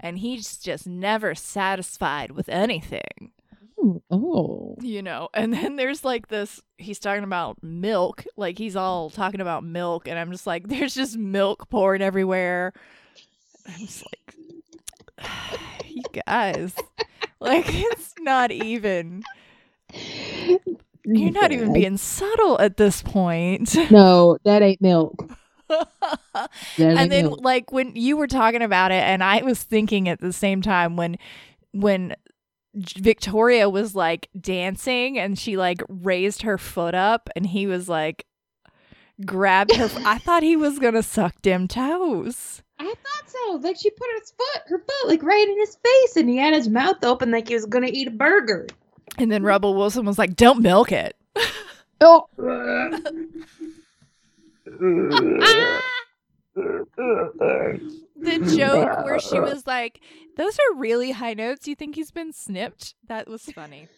[0.00, 3.30] and he's just never satisfied with anything.
[4.10, 4.76] Oh.
[4.80, 9.42] you know and then there's like this he's talking about milk like he's all talking
[9.42, 12.72] about milk and i'm just like there's just milk pouring everywhere
[13.68, 15.28] i'm just like
[15.86, 16.74] you guys
[17.40, 19.22] like it's not even
[21.04, 25.28] you're not even being subtle at this point No, that ain't milk.
[25.68, 27.40] That ain't and then milk.
[27.42, 30.96] like when you were talking about it and i was thinking at the same time
[30.96, 31.16] when
[31.72, 32.14] when
[32.74, 38.26] victoria was like dancing and she like raised her foot up and he was like
[39.24, 43.52] grabbed her i thought he was gonna suck dim toes I thought so.
[43.62, 46.54] Like she put her foot, her foot, like right in his face, and he had
[46.54, 48.66] his mouth open like he was gonna eat a burger.
[49.18, 51.16] And then rebel wilson was like don't milk it
[52.00, 52.26] Oh.
[58.16, 60.00] the joke where she was like
[60.36, 63.88] those are really high notes you think he's been snipped that was funny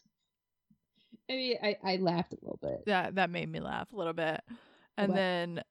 [1.28, 2.84] I mean, I, I laughed a little bit.
[2.86, 4.42] that that made me laugh a little bit.
[4.96, 5.16] And What?
[5.16, 5.62] then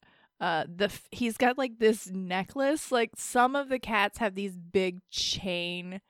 [0.41, 2.91] uh the he's got like this necklace.
[2.91, 6.01] Like some of the cats have these big chain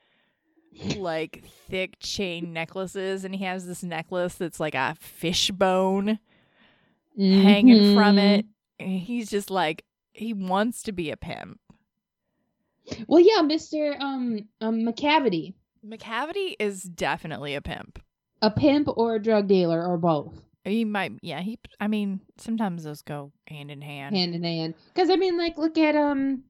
[0.98, 6.20] like thick chain necklaces and he has this necklace that's like a fishbone
[7.18, 8.40] hanging from Mhm.
[8.40, 8.46] it.
[8.80, 11.60] And he's just like he wants to be a pimp.
[13.08, 15.54] Well, yeah, Mister um um Macavity,
[15.86, 18.00] Macavity is definitely a pimp.
[18.42, 20.34] a pimp or a drug dealer or both,
[20.66, 24.16] He might yeah, he I mean, sometimes those go hand in hand.
[24.16, 24.74] hand in hand.
[24.94, 26.44] Because I mean, like, look at um.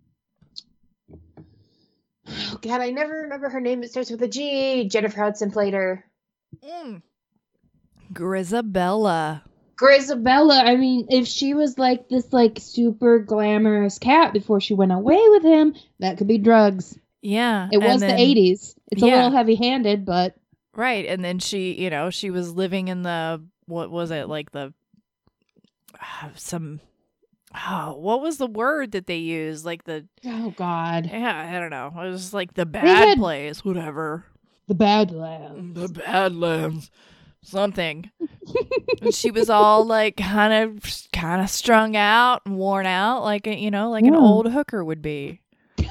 [2.28, 3.84] Oh God, I never remember her name.
[3.84, 4.88] It starts with a G.
[4.90, 6.06] Jennifer Hudson played her.
[6.64, 7.02] Mm.
[8.14, 9.42] Grizabella.
[9.76, 14.94] Grizabella, I mean, if she was like this like super glamorous cat before she went
[14.94, 16.98] away with him, that could be drugs.
[17.22, 17.68] Yeah.
[17.72, 18.76] It was then- the 80s.
[18.92, 20.36] It's a little heavy handed, but
[20.76, 21.06] Right.
[21.06, 24.28] And then she, you know, she was living in the, what was it?
[24.28, 24.74] Like the,
[26.00, 26.82] uh, some,
[27.56, 29.66] oh, what was the word that they used?
[29.66, 31.08] Like the, oh God.
[31.12, 31.92] yeah, I don't know.
[32.04, 34.26] It was like the bad had- place, whatever.
[34.68, 35.80] The Badlands.
[35.80, 36.90] The Badlands.
[37.44, 38.10] Something.
[39.02, 43.46] and she was all like kind of, kind of strung out and worn out, like,
[43.46, 45.42] a, you know, like an old hooker would be.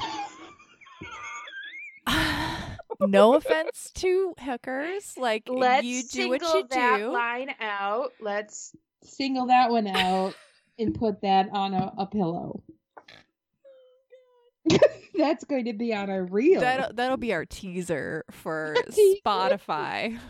[2.99, 5.17] no offense to hookers.
[5.17, 7.11] Like, you do what you do.
[7.13, 8.11] line out.
[8.19, 10.35] Let's single that one out
[10.77, 12.61] and put that on a, a pillow.
[15.17, 16.59] That's going to be on a reel.
[16.61, 18.75] That'll that'll be our teaser for
[19.25, 20.17] Spotify.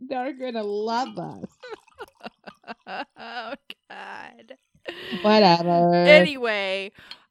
[0.00, 1.44] They're going to love us.
[3.18, 3.54] oh
[3.88, 4.54] God.
[5.22, 5.94] Whatever.
[5.94, 6.90] Anyway,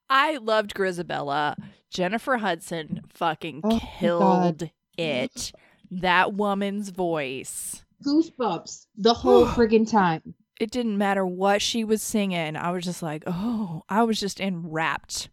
[0.10, 1.56] I loved Grizabella.
[1.89, 4.71] Jennifer Hudson fucking Oh, killed God.
[4.97, 5.52] it.
[5.91, 7.84] That woman's voice.
[8.06, 10.34] Goosebumps the whole friggin' time.
[10.60, 12.56] It didn't matter what she was singing.
[12.58, 15.30] I was just like, oh, I was just enwrapped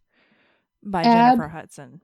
[0.82, 2.00] by Ab- Jennifer Hudson.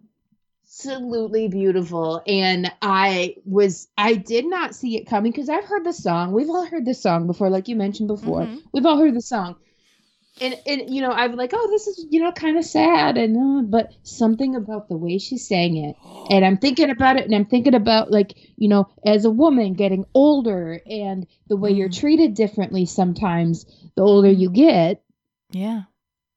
[0.65, 5.93] absolutely beautiful and i was i did not see it coming because i've heard the
[5.93, 8.63] song we've all heard the song before like you mentioned before Mhm.
[8.73, 9.57] we've all heard the song
[10.43, 13.37] and and you know i'm like oh this is you know kind of sad and
[13.37, 15.97] uh, but something about the way she sang it
[16.31, 19.73] and i'm thinking about it and i'm thinking about like you know as a woman
[19.75, 21.99] getting older and the way you're Mm.
[22.01, 23.65] treated differently sometimes
[23.97, 25.03] the older you get
[25.53, 25.83] Yeah.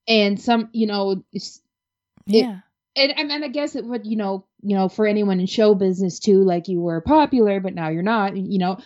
[0.08, 1.62] and some you know It-
[2.28, 2.60] Yeah.
[2.96, 5.76] and, and and I guess it would, you know, you know, for anyone in show
[5.76, 8.78] business too, like you were popular, but now you're not, you know.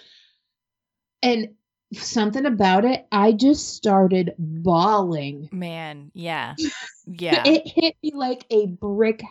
[1.21, 1.49] And
[1.93, 5.49] something about it, I just started bawling.
[5.51, 6.55] Man, yeah.
[7.11, 7.41] Yeah.
[7.43, 9.23] It hit me like a brick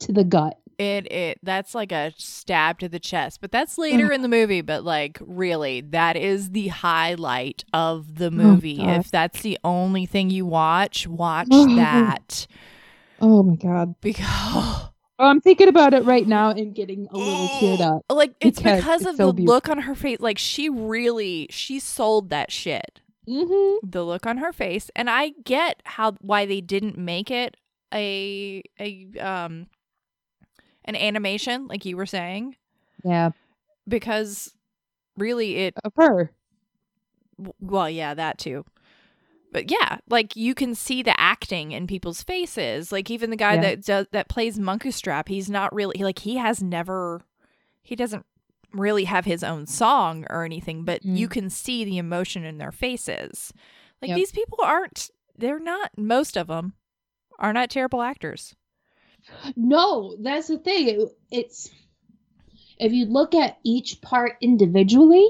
[0.00, 0.58] to the gut.
[0.76, 4.60] It it that's like a stab to the chest, but that's later in the movie.
[4.60, 8.76] But like, really, that is the highlight of the oh, movie.
[8.76, 9.00] God.
[9.00, 11.74] if that's the only thing you watch, watch Oh.
[11.76, 12.46] that
[13.20, 13.94] Oh my god.
[14.02, 14.87] because
[15.20, 18.02] Oh, I'm thinking about it right now and getting a little teared up.
[18.10, 20.20] Like it's Because because it's of so the look on her face.
[20.20, 23.00] Like she really she sold that shit.
[23.28, 23.88] Mm-hmm.
[23.90, 27.56] The look on her face, and I get how why they didn't make it
[27.92, 29.66] a a um
[30.84, 32.56] an animation like you were saying
[33.04, 33.30] Yeah,
[33.86, 34.54] because
[35.16, 36.30] really it of her.
[37.60, 38.64] well yeah that too
[39.52, 43.54] but yeah like you can see the acting in people's faces like even the guy
[43.54, 43.60] Yeah.
[43.62, 47.20] that does that plays Munkustrap he's not really like he has never
[47.82, 48.24] he doesn't
[48.72, 51.16] really have his own song or anything but Mm.
[51.18, 53.52] you can see the emotion in their faces
[54.00, 54.16] like Yep.
[54.16, 56.72] these people aren't they're not most of them
[57.38, 58.54] are not terrible actors
[59.56, 60.88] No, that's the thing.
[60.88, 61.70] It- it's
[62.78, 65.26] if you look at each part individually.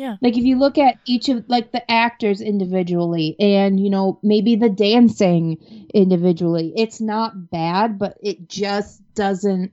[0.00, 0.16] Yeah.
[0.22, 4.56] Like if you look at each of like the actors individually and you know maybe
[4.56, 5.58] the dancing
[5.92, 9.72] individually, it's not bad, but it just doesn't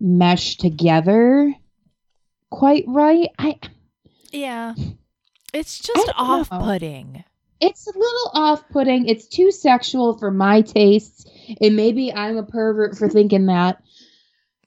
[0.00, 1.54] mesh together
[2.50, 3.28] quite right.
[3.38, 3.60] I
[4.32, 4.74] yeah
[5.54, 6.14] it's just don't know.
[6.16, 7.22] off-putting
[7.60, 9.06] it's a little off-putting.
[9.06, 11.26] It's too sexual for my tastes,
[11.60, 13.82] and maybe I'm a pervert for thinking that.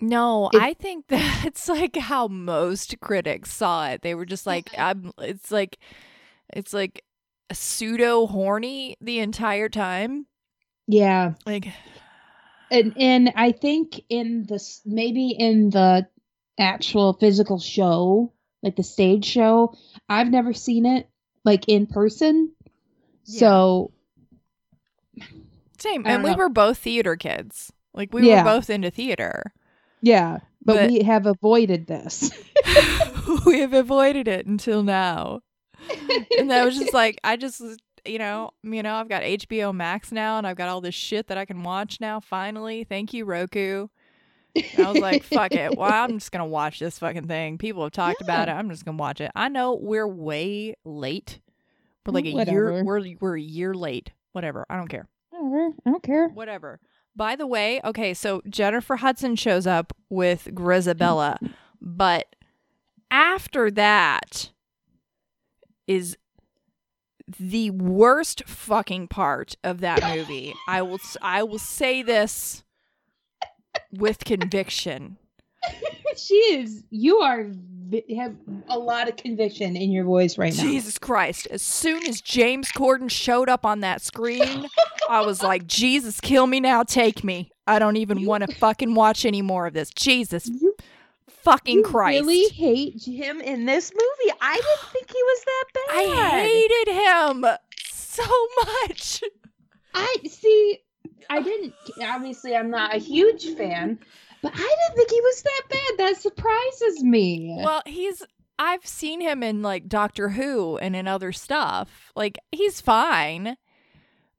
[0.03, 4.01] No, It- I think that's like how most critics saw it.
[4.01, 5.79] They were just like, I'm, it's like,
[6.53, 7.03] it's like
[7.51, 10.27] pseudo horny the entire time.
[10.87, 11.67] Yeah, Like,
[12.69, 16.07] and and I think in the s- maybe in the
[16.59, 19.75] actual physical show, like the stage show,
[20.09, 21.07] I've never seen it
[21.45, 22.51] like in person.
[23.25, 23.39] Yeah.
[23.39, 23.91] So
[25.77, 26.05] same.
[26.05, 27.71] And we were both theater kids.
[27.93, 28.43] Like, we Yeah.
[28.43, 29.53] were both into theater.
[30.03, 32.29] Yeah, but, But- we have avoided this.
[33.45, 35.39] we have avoided it until now.
[36.37, 37.61] And that was just like, I just,
[38.05, 41.27] you know, you know, I've got HBO Max now and I've got all this shit
[41.27, 42.19] that I can watch now.
[42.19, 42.83] Finally.
[42.85, 43.87] Thank you, Roku.
[44.77, 45.75] I was like, fuck it.
[45.77, 47.57] Well, I'm just gonna watch this fucking thing.
[47.57, 48.51] People have talked about it.
[48.51, 49.31] I'm just gonna watch it.
[49.35, 51.39] I know we're way late.
[52.05, 54.11] We're like a year we're we're a year late.
[54.33, 54.65] Whatever.
[54.69, 55.07] I don't care.
[55.31, 56.27] Whatever, I don't care.
[56.29, 56.79] Whatever.
[57.15, 61.37] By the way, okay, so Jennifer Hudson shows up with Grizabella,
[61.79, 62.35] but
[63.11, 64.51] after that
[65.87, 66.17] is
[67.39, 70.53] the worst fucking part of that movie.
[70.67, 72.63] I will I will say this
[73.91, 75.17] with conviction.
[76.17, 76.83] She is.
[76.89, 77.47] You are
[78.15, 78.35] have
[78.69, 80.63] a lot of conviction in your voice right now.
[80.63, 81.47] Jesus Christ.
[81.51, 84.67] As soon as James Corden showed up on that screen,
[85.09, 87.51] I was like, Jesus, kill me now, take me.
[87.67, 89.89] I don't even want to fucking watch any more of this.
[89.91, 90.75] Jesus You,
[91.27, 92.21] fucking you Christ.
[92.21, 94.37] really hate him in this movie.
[94.41, 95.95] I didn't think he was that bad.
[95.95, 97.45] I hated him
[97.91, 98.47] so
[98.87, 99.23] much.
[99.93, 100.79] I see.
[101.29, 101.73] I didn't.
[102.01, 103.99] Obviously, I'm not a huge fan,
[104.43, 105.97] but I didn't think he was that bad.
[105.97, 107.59] That surprises me.
[107.63, 108.21] Well, he's
[108.59, 112.11] I've seen him in like Doctor Who and in other stuff.
[112.15, 113.57] Like he's fine.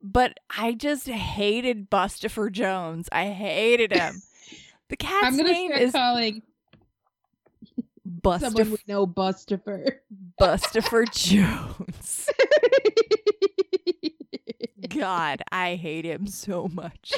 [0.01, 3.09] But I just hated Bustifer Jones.
[3.11, 4.21] I hated him.
[4.87, 6.43] The cat's I'm gonna name start is calling
[8.39, 9.95] someone Bustifer, with no Bustifer.
[10.39, 12.29] Bustifer Jones.
[14.89, 17.13] God, I hate him so much.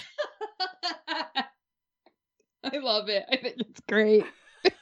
[2.64, 3.26] I love it.
[3.32, 4.26] I think it's great.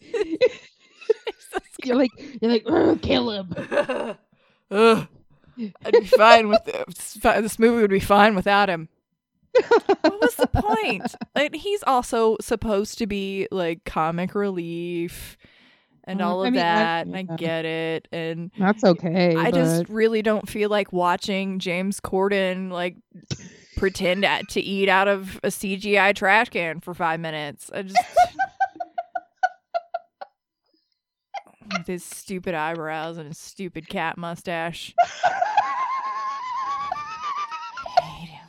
[1.84, 3.54] you're like, you're like, "Ugh, kill him.
[4.70, 5.06] Ugh.
[5.84, 7.14] I'd be fine with this.
[7.22, 8.88] This movie would be fine without him.
[9.52, 11.14] what was the point?
[11.34, 15.36] Like he's also supposed to be like comic relief
[16.04, 18.08] and Mm, all of I mean, I- that, and I get it.
[18.12, 19.36] And That's okay.
[19.36, 22.96] I just really don't feel like watching James Corden like
[23.76, 27.70] pretend at- to eat out of a CGI trash can for five minutes.
[27.74, 27.98] I just
[31.78, 34.94] with his stupid eyebrows and his stupid cat mustache.
[37.98, 38.48] I hate him.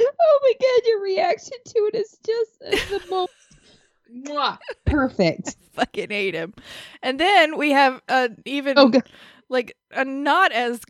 [0.00, 2.58] oh my god, your reaction to it is just
[2.90, 3.32] the most
[4.28, 4.58] Mwah.
[4.86, 5.56] perfect.
[5.74, 6.54] Fucking hate him.
[7.02, 8.92] And then we have uh, even Oh
[9.48, 10.80] like a not as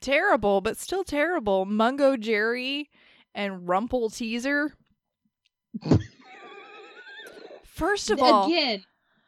[0.00, 2.86] terrible, but still terrible Mungojerrie
[3.34, 4.74] and Rumple Teaser.
[7.64, 8.84] First of all, Again,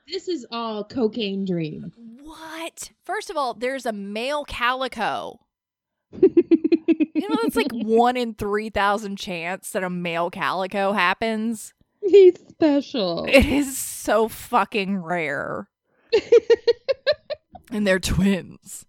[0.07, 1.93] this is all cocaine dream.
[2.23, 2.91] what?
[3.05, 5.41] First of all, there's a male calico.
[6.13, 11.73] You know, it's like one in 3,000 chance that a male calico happens.
[12.03, 13.25] He's special.
[13.25, 15.71] It is so fucking rare.
[17.73, 18.85] and they're twins.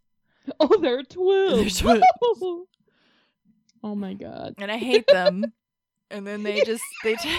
[0.59, 1.81] oh, they're twins.
[1.81, 2.65] They're twins.
[3.83, 4.55] Oh my god.
[4.57, 5.53] and I hate them.
[6.09, 7.13] and then they just they.
[7.15, 7.37] T-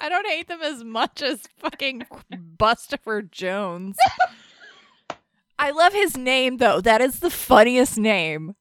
[0.00, 2.06] I don't hate them as much as fucking
[2.56, 3.96] Bustopher Jones.
[5.60, 6.80] I love his name though.
[6.80, 8.56] That is the funniest name.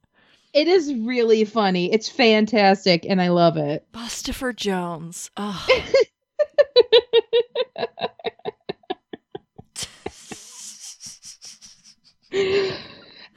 [0.53, 1.91] It is really funny.
[1.91, 3.87] It's fantastic and I love it.
[3.91, 5.31] Bustopher Jones.
[5.35, 5.65] Oh.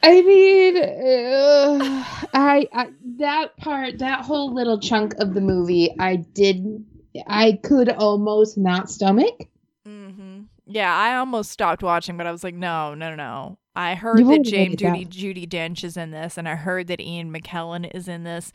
[0.05, 2.89] I mean, uh, I, I
[3.19, 6.85] that part, that whole little chunk of the movie, I did,
[7.27, 9.49] I could almost not stomach.
[9.87, 10.41] Mm-hmm.
[10.67, 13.59] Yeah, I almost stopped watching, but I was like, no, no, no, no.
[13.77, 15.13] I heard You've that James Judy down.
[15.13, 18.53] Judi Dench is in this, and I heard that Ian McKellen is in this,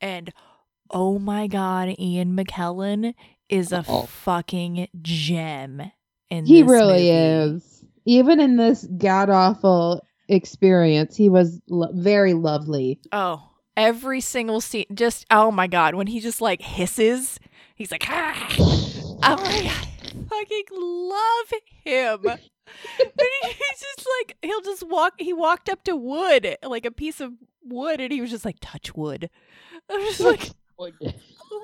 [0.00, 0.32] and
[0.90, 3.14] oh my god, Ian McKellen
[3.48, 4.02] is a Oh.
[4.06, 5.92] fucking gem
[6.30, 7.54] in He really movie.
[7.56, 7.77] is.
[8.08, 12.98] Even in this god awful experience, he was lo- very lovely.
[13.12, 17.38] Oh, every single scene, just oh my god, when he just like hisses,
[17.74, 18.54] he's like, ah!
[18.58, 21.52] oh my god, I fucking love
[21.84, 22.20] him.
[22.98, 25.14] But he- he's just like he'll just walk.
[25.18, 27.32] He walked up to wood, like a piece of
[27.62, 29.28] wood, and he was just like, touch wood.
[29.90, 30.90] I'm just like, oh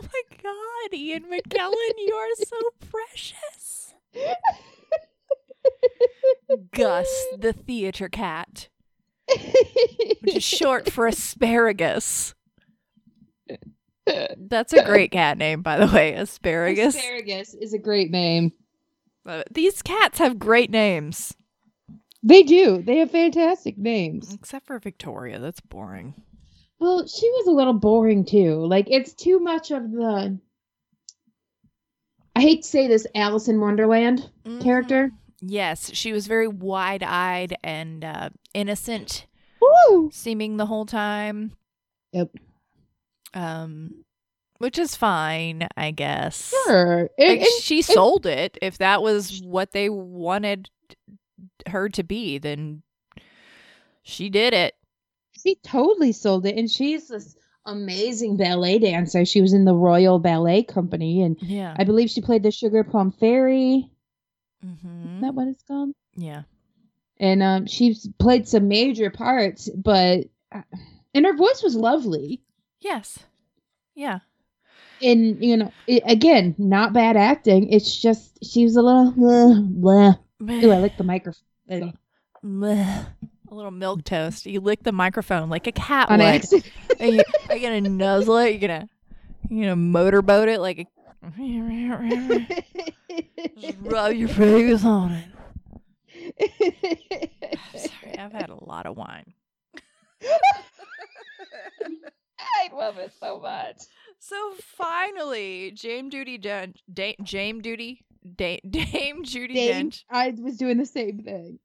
[0.02, 2.56] my god, Ian McKellen, you are so
[2.90, 3.94] precious.
[6.72, 8.68] Gus, the theater cat,
[10.20, 12.34] which is short for asparagus.
[14.06, 16.12] That's a great cat name, by the way.
[16.14, 16.94] Asparagus.
[16.96, 18.52] Asparagus is a great name.
[19.26, 21.34] Uh, These cats have great names,
[22.22, 22.82] They do.
[22.82, 24.34] They have fantastic names.
[24.34, 25.38] except for Victoria.
[25.38, 26.14] That's boring.
[26.78, 28.56] Well, she was a little boring too.
[28.66, 30.38] Like it's too much of the
[32.36, 34.28] I hate to say this Alice in Wonderland
[34.60, 35.10] character.
[35.46, 39.26] Yes, she was very wide-eyed and uh, innocent,
[39.60, 40.10] Woo!
[40.12, 41.52] seeming the whole time.
[42.12, 42.30] Yep.
[43.34, 44.04] Um,
[44.58, 46.54] which is fine, I guess.
[46.66, 47.10] Sure.
[47.18, 48.56] Like, she sold it.
[48.62, 50.70] If that was what they wanted
[51.66, 52.82] her to be, then
[54.02, 54.74] she did it.
[55.42, 57.36] she totally sold it and she's this
[57.66, 59.24] amazing ballet dancer.
[59.24, 61.74] She was in the Royal Ballet Company and Yeah.
[61.78, 63.90] I believe she played the Sugar Plum Fairy.
[64.64, 65.90] Hmm Is that what it's called?
[66.16, 66.42] Yeah.
[67.18, 70.62] And um she's played some major parts, but uh,
[71.14, 72.42] and her voice was lovely.
[72.80, 73.18] Yes.
[73.94, 74.20] Yeah.
[75.00, 79.60] and you know it, again not bad acting it's just she was a little uh,
[79.60, 80.14] blah.
[80.42, 81.94] Ooh, i like the microphone
[82.42, 83.04] Meh.
[83.50, 84.46] A little milk toast.
[84.46, 86.26] You lick the microphone like a cat on would.
[86.26, 88.50] accident Are you, are you gonna nuzzle it?
[88.50, 88.88] You're gonna
[89.48, 90.86] you gonna motorboat it like a
[93.58, 95.24] just rub your face on it.
[97.76, 99.32] Sorry, I've had a lot of wine.
[102.40, 103.82] i love it so much
[104.18, 108.04] So finally, Jame Duty Dench, da- Jame Duty,
[108.36, 111.58] da- Dame Judy Dame, Dench, i was doing the same thing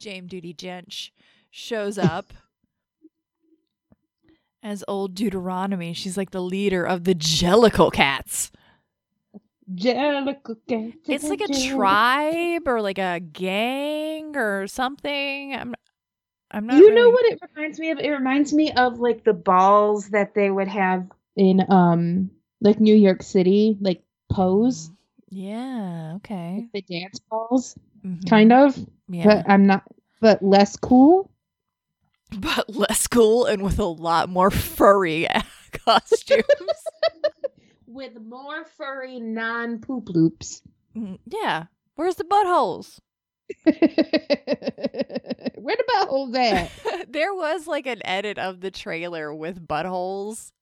[0.00, 1.10] Jame Duty Dench
[1.50, 2.32] shows up
[4.62, 5.92] as old Deuteronomy.
[5.92, 8.50] She's like the leader of the Jellicle Cats.
[9.74, 15.54] Jellicle cat, It's like a tribe or like a gang or something.
[15.54, 15.74] I'm,
[16.50, 16.76] I'm not.
[16.78, 20.34] you know what it reminds me of it reminds me of like the balls that
[20.34, 21.06] they would have
[21.36, 24.90] in um like new york city like pose
[25.30, 26.14] Yeah.
[26.16, 26.68] Okay.
[26.74, 28.28] the dance balls Mhm.
[28.28, 28.76] kind of
[29.08, 29.24] Yeah.
[29.24, 29.84] but i'm not
[30.20, 31.30] but less cool
[32.38, 35.26] but less cool and with a lot more furry
[35.84, 36.44] costumes.
[37.86, 40.62] with more furry non poop loops.
[40.96, 41.64] Mm, yeah.
[41.94, 42.98] Where's the buttholes?
[43.64, 43.74] Where
[45.76, 47.12] the buttholes at?
[47.12, 50.52] there was like an edit of the trailer with buttholes.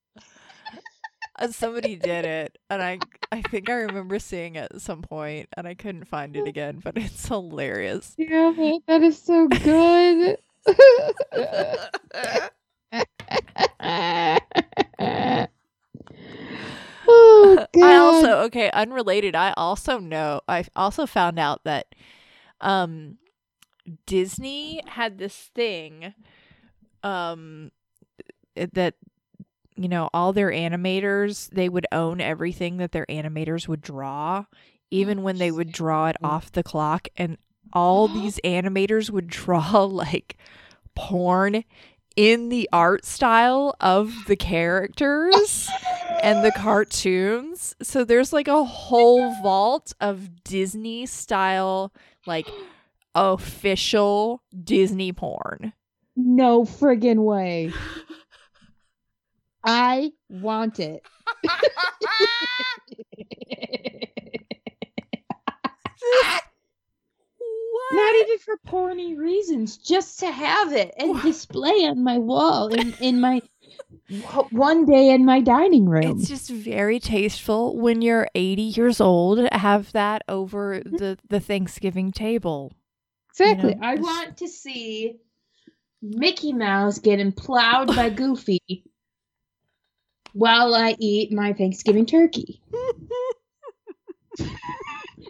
[1.38, 2.98] And somebody did it, and I
[3.32, 6.80] I think I remember seeing it at some point, and I couldn't find it again,
[6.84, 8.14] but it's hilarious.
[8.18, 8.52] Yeah,
[8.86, 10.36] that is so good.
[17.08, 17.66] Oh.
[17.82, 19.34] I also okay, unrelated.
[19.34, 20.40] I also know.
[20.48, 21.86] I also found out that
[22.60, 23.18] um
[24.06, 26.14] Disney had this thing
[27.02, 27.70] um
[28.54, 28.94] that
[29.76, 34.44] you know all their animators they would own everything that their animators would draw
[34.90, 37.38] even when they would draw it off the clock and
[37.72, 40.36] all these animators would draw like
[40.94, 41.64] porn
[42.16, 45.68] in the art style of the characters
[46.22, 47.74] and the cartoons.
[47.82, 51.92] So there's like a whole vault of Disney style,
[52.26, 52.48] like
[53.14, 55.72] official Disney porn.
[56.16, 57.72] No friggin' way.
[59.64, 61.02] I want it.
[67.92, 71.24] Not even for porny reasons, just to have it and What?
[71.24, 73.42] display on my wall in, in my
[74.50, 76.18] one day in my dining room.
[76.18, 80.98] It's just very tasteful when you're 80 years old have that over mm.
[80.98, 82.72] the, the Thanksgiving table.
[83.30, 83.74] exactly.
[83.74, 85.16] know, I want to see
[86.02, 88.84] Mickey Mouse getting plowed by Goofy
[90.32, 92.60] while I eat my Thanksgiving turkey.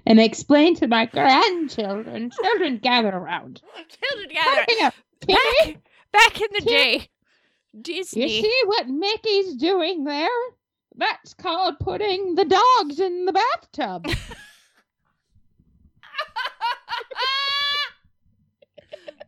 [0.06, 3.60] and explain to my grandchildren, children gather around.
[3.88, 4.92] Children gather.
[5.26, 5.76] Back,
[6.12, 7.08] back in the day,
[7.86, 10.28] you see what Mickey's doing there?
[10.96, 14.06] That's called putting the dogs in the bathtub.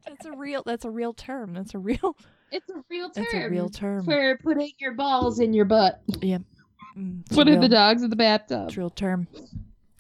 [0.07, 0.63] that's a real.
[0.65, 1.55] That's a real term.
[1.55, 2.17] That's a real.
[2.51, 3.25] It's a real term.
[3.33, 4.05] That's a real term.
[4.05, 6.03] for putting your balls in your butt.
[6.11, 8.69] Mm, it's a Putting the dogs in the bathtub.
[8.69, 9.27] it's a real term.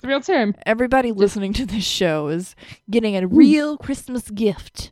[0.02, 0.56] It's a real term.
[0.66, 2.56] Everybody listening to this show is
[2.90, 4.90] getting a real Christmas gift.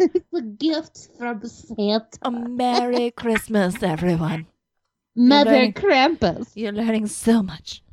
[0.00, 2.18] it's a gift from Santa.
[2.22, 4.46] A Merry Christmas, everyone.
[5.14, 6.48] Mother learning- Krampus.
[6.56, 7.84] You're learning so much.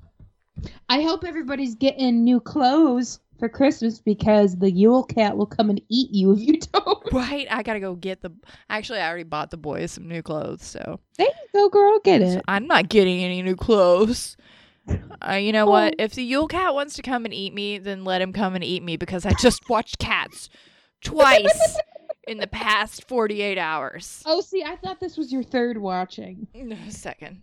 [0.89, 5.79] I hope everybody's getting new clothes for Christmas because the Yule Cat will come and
[5.89, 7.13] eat you if you don't.
[7.13, 7.45] Right?
[7.51, 8.31] I gotta go get the.
[8.71, 11.99] Actually, I already bought the boys some new clothes, so There you go, girl.
[12.03, 12.43] Get So it.
[12.47, 14.35] I'm not getting any new clothes.
[14.87, 15.95] Uh, you know what?
[15.97, 16.03] Oh.
[16.03, 18.63] If the Yule Cat wants to come and eat me, then let him come and
[18.63, 20.49] eat me because I just watched Cats
[21.03, 21.77] twice
[22.27, 24.21] in the past 48 hours.
[24.25, 26.47] Oh, see, I thought this was your third watching.
[26.53, 27.41] No, second.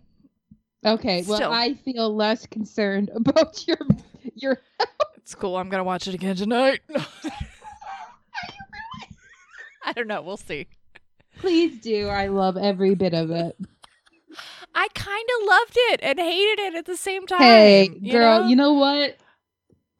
[0.85, 1.51] Okay, well, Still.
[1.51, 3.77] I feel less concerned about your
[4.35, 4.61] your.
[5.17, 5.55] It's cool.
[5.57, 6.81] I'm gonna watch it again tonight.
[6.95, 7.05] Are you
[8.71, 9.17] really?
[9.85, 10.21] I don't know.
[10.21, 10.67] We'll see.
[11.39, 12.07] Please do.
[12.07, 13.55] I love every bit of it.
[14.75, 17.39] I kind of loved it and hated it at the same time.
[17.41, 18.47] Hey, you girl, know?
[18.47, 19.17] you know what?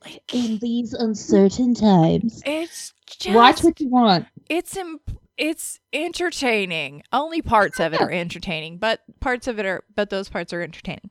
[0.03, 4.25] Like, In these uncertain times, it's just watch what you want.
[4.49, 7.03] it's imp- it's entertaining.
[7.13, 10.61] Only parts of it are entertaining, but parts of it are but those parts are
[10.61, 11.09] entertaining.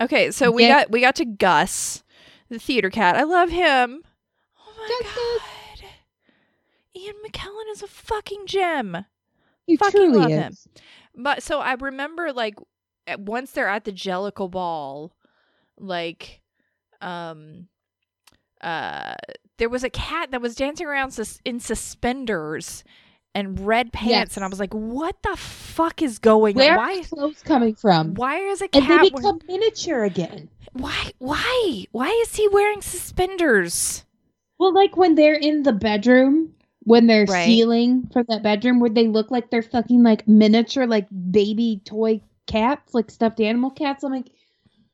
[0.00, 0.82] Okay, so we Yeah.
[0.82, 2.04] got we got to Gus,
[2.48, 3.16] the theater cat.
[3.16, 4.02] I love him.
[4.58, 5.90] Oh my Gus, god.
[6.94, 9.04] Ian McKellen is a fucking gem.
[9.66, 10.36] You Fucking love is.
[10.36, 10.54] him.
[11.16, 12.56] But so I remember like
[13.18, 15.12] once they're at the Jellicle Ball,
[15.78, 16.40] like
[17.00, 17.68] um
[18.60, 19.14] uh
[19.58, 22.84] there was a cat that was dancing around sus- in suspenders
[23.34, 24.36] and red pants Yes.
[24.36, 26.78] and I was like, "What the fuck is going Where on?
[26.78, 28.14] are Why the clothes coming from?
[28.14, 30.48] why is a cat And they become miniature again.
[30.72, 34.04] why why why is he wearing suspenders?"
[34.58, 36.54] Well, like when they're in the bedroom,
[36.86, 37.42] when they're Right.
[37.42, 42.20] stealing from that bedroom, where they look like they're fucking like miniature, like baby toy
[42.46, 44.04] cats, like stuffed animal cats.
[44.04, 44.30] I'm like,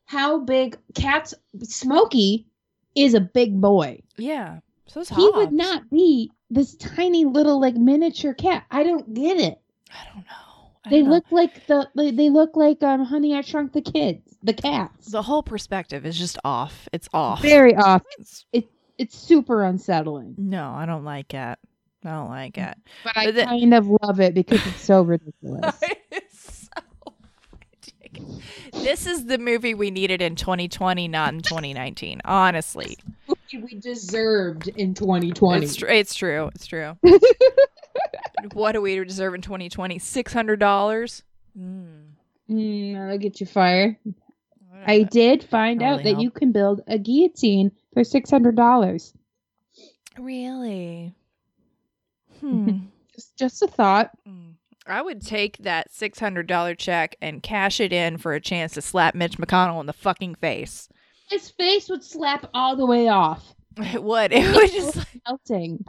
[0.07, 0.79] how big?
[0.95, 1.35] Cats.
[1.63, 2.47] Smokey
[2.95, 4.01] is a big boy.
[4.17, 4.61] Yeah.
[4.87, 8.65] So He would not be this tiny little like miniature cat.
[8.71, 9.59] I don't get it.
[9.91, 10.71] I don't know.
[10.85, 11.15] I They don't know.
[11.15, 15.11] look like the they, look like um Honey I Shrunk the Kids, the cats.
[15.13, 16.89] the whole perspective is just off.
[16.93, 17.41] It's off.
[17.43, 18.03] Very off.
[18.19, 18.45] It's-
[18.99, 20.35] It's super unsettling.
[20.39, 21.59] no, I don't like it.
[22.05, 22.77] I don't like it.
[23.05, 25.81] But I But the- kind of love it because it's so ridiculous.
[26.11, 27.13] It's so
[27.81, 28.43] ridiculous.
[28.73, 32.21] This is the movie we needed in 2020, not in 2019.
[32.25, 32.97] Honestly,
[33.53, 35.65] we deserved in 2020.
[35.65, 36.51] it's tr- it's true.
[36.55, 36.97] It's true.
[38.55, 39.99] what do we deserve in 2020?
[39.99, 41.23] Six hundred dollars.
[41.59, 42.03] Mm.
[42.51, 43.97] Mm, that'll get you fired.
[44.85, 46.23] I did find out that help.
[46.23, 49.13] you can build a guillotine for six hundred dollars.
[50.19, 51.15] really.
[52.43, 52.69] Hmm.
[53.15, 54.11] Just, just a thought.
[54.27, 54.55] Mm.
[54.87, 58.73] I would take that six hundred dollar check and cash it in for a chance
[58.73, 60.89] to slap Mitch McConnell in the fucking face.
[61.29, 64.33] His face would slap all the way off, It would.
[64.33, 65.85] It would just melting.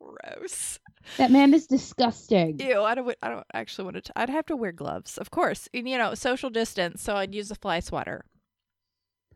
[0.00, 0.78] gross.
[1.16, 2.60] That man is disgusting.
[2.60, 3.16] Ew, I don't.
[3.22, 4.12] I don't actually want to.
[4.16, 5.66] I'd have to wear gloves, of course.
[5.72, 7.02] And, you know, social distance.
[7.02, 8.24] So I'd use a fly swatter,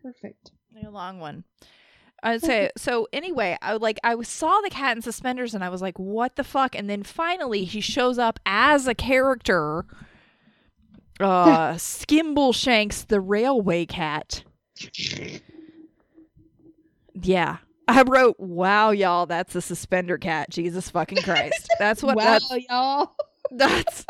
[0.02, 0.52] Perfect.
[0.84, 1.44] a long one.
[2.24, 3.06] I'd say so.
[3.12, 6.42] Anyway, I like I saw the cat in suspenders, and I was like, "What the
[6.42, 9.84] fuck?" And then finally, he shows up as a character.
[11.20, 14.42] Uh, Skimbleshanks, the railway cat.
[17.14, 17.58] Yeah.
[17.86, 21.68] I wrote, "Wow, y'all, that's a suspender cat." Jesus fucking Christ.
[21.78, 23.16] That's what wow, that's y'all.
[23.50, 24.06] that's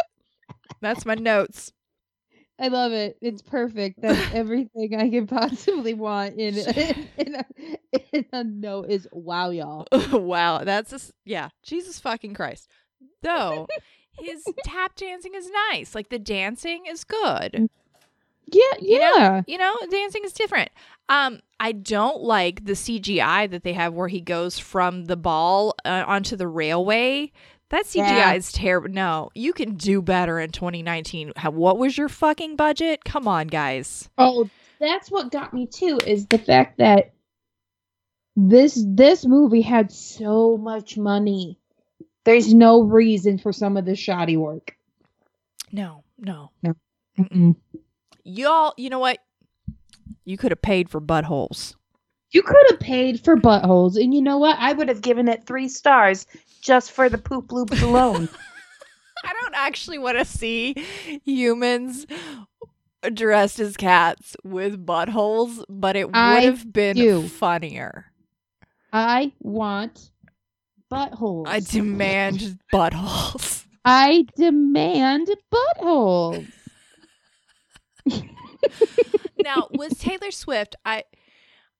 [0.81, 1.73] that's my notes.
[2.59, 3.17] I love it.
[3.21, 4.01] It's perfect.
[4.01, 7.45] That's everything I could possibly want in in, in, a,
[8.13, 9.87] in a note is wow, y'all.
[10.13, 11.49] wow, that's just yeah.
[11.63, 12.69] Jesus fucking Christ.
[13.23, 13.67] Though
[14.19, 15.95] his tap dancing is nice.
[15.95, 17.69] Like the dancing is good.
[18.47, 19.17] Yeah, You know?
[19.17, 19.43] yeah.
[19.47, 20.71] You know, dancing is different.
[21.09, 25.75] Um, I don't like the CGI that they have where he goes from the ball
[25.85, 27.33] uh, onto the railway.
[27.71, 28.33] That CGI Yeah.
[28.35, 28.91] is terrible.
[28.91, 31.33] No, you can do better in 2019.
[31.37, 33.05] How, what was your fucking budget?
[33.05, 34.09] Come on, guys.
[34.19, 34.49] Oh,
[34.79, 37.13] that's what got me too is the fact that
[38.37, 41.59] this this movie had so much money.
[42.25, 44.77] There's no reason for some of the shoddy work.
[45.73, 46.51] No, no.
[47.19, 47.57] Mm-mm.
[48.25, 49.19] Y'all, you know what?
[50.25, 51.75] You could have paid for buttholes.
[52.35, 54.59] You could have paid for buttholes, and you know what?
[54.59, 56.27] I would have given it three stars
[56.61, 58.29] just for the poop loops alone.
[59.25, 60.75] I don't actually want to see
[61.25, 62.07] humans
[63.13, 67.29] dressed as cats with buttholes, but it would have been do.
[67.29, 68.07] funnier.
[68.93, 70.11] I want
[70.93, 71.47] buttholes.
[71.47, 73.65] I demand buttholes.
[73.85, 76.49] I demand buttholes.
[79.39, 80.75] now, was Taylor Swift?
[80.85, 81.05] I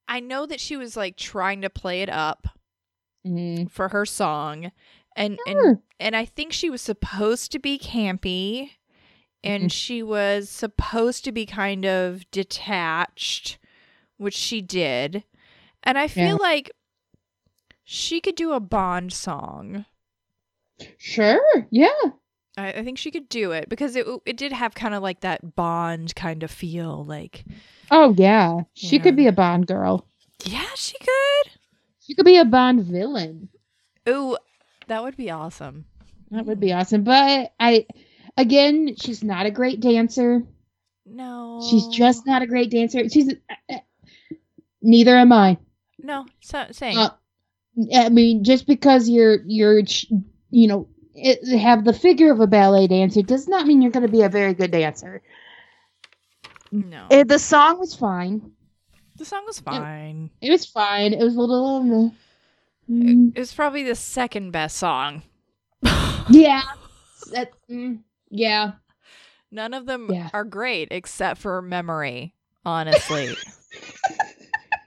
[0.09, 2.47] I know that she was like trying to play it up
[3.27, 4.71] Mm, for her song,
[5.17, 5.83] and and sure.
[5.99, 8.73] and I think she was supposed to be campy,
[9.43, 9.73] and Mhm.
[9.73, 13.59] she was supposed to be kind of detached,
[14.19, 15.25] which she did,
[15.83, 16.35] and I feel Yeah.
[16.35, 16.71] like
[17.83, 19.87] she could do a Bond song.
[20.99, 21.67] Sure.
[21.71, 21.89] Yeah.
[22.57, 25.21] I, I think she could do it because it it did have kind of like
[25.21, 27.05] that Bond kind of feel.
[27.05, 27.45] Like,
[27.91, 28.61] Oh yeah.
[28.75, 29.03] She Yeah.
[29.03, 30.07] could be a Bond girl.
[30.45, 31.53] yeah, she could.
[32.01, 33.49] She could be a Bond villain.
[34.09, 34.37] Ooh,
[34.89, 35.87] that would be awesome.
[36.31, 37.03] That would be awesome.
[37.05, 37.87] But I,
[38.37, 40.43] again, she's not a great dancer.
[41.07, 43.09] No, She's just not a great dancer.
[43.11, 43.79] She's uh, uh,
[44.83, 45.59] neither am I.
[45.99, 46.25] no.
[46.41, 46.97] So, same.
[46.99, 47.11] Uh,
[47.95, 49.83] I mean, just because you're you're
[50.51, 54.07] you know it, have the figure of a ballet dancer does not mean you're going
[54.07, 55.23] to be a very good dancer.
[56.73, 58.53] no, Eh, the song was fine.
[59.17, 60.31] the song was fine.
[60.41, 61.13] It was fine.
[61.15, 61.77] It was a little.
[62.07, 62.11] uh,
[62.89, 65.23] It, mm, it was probably the second best song.
[66.29, 66.63] yeah.
[67.33, 68.01] That, mm,
[68.31, 68.73] yeah.
[69.51, 70.31] None of them Yeah.
[70.35, 72.35] are great except for Memory,
[72.67, 73.29] honestly.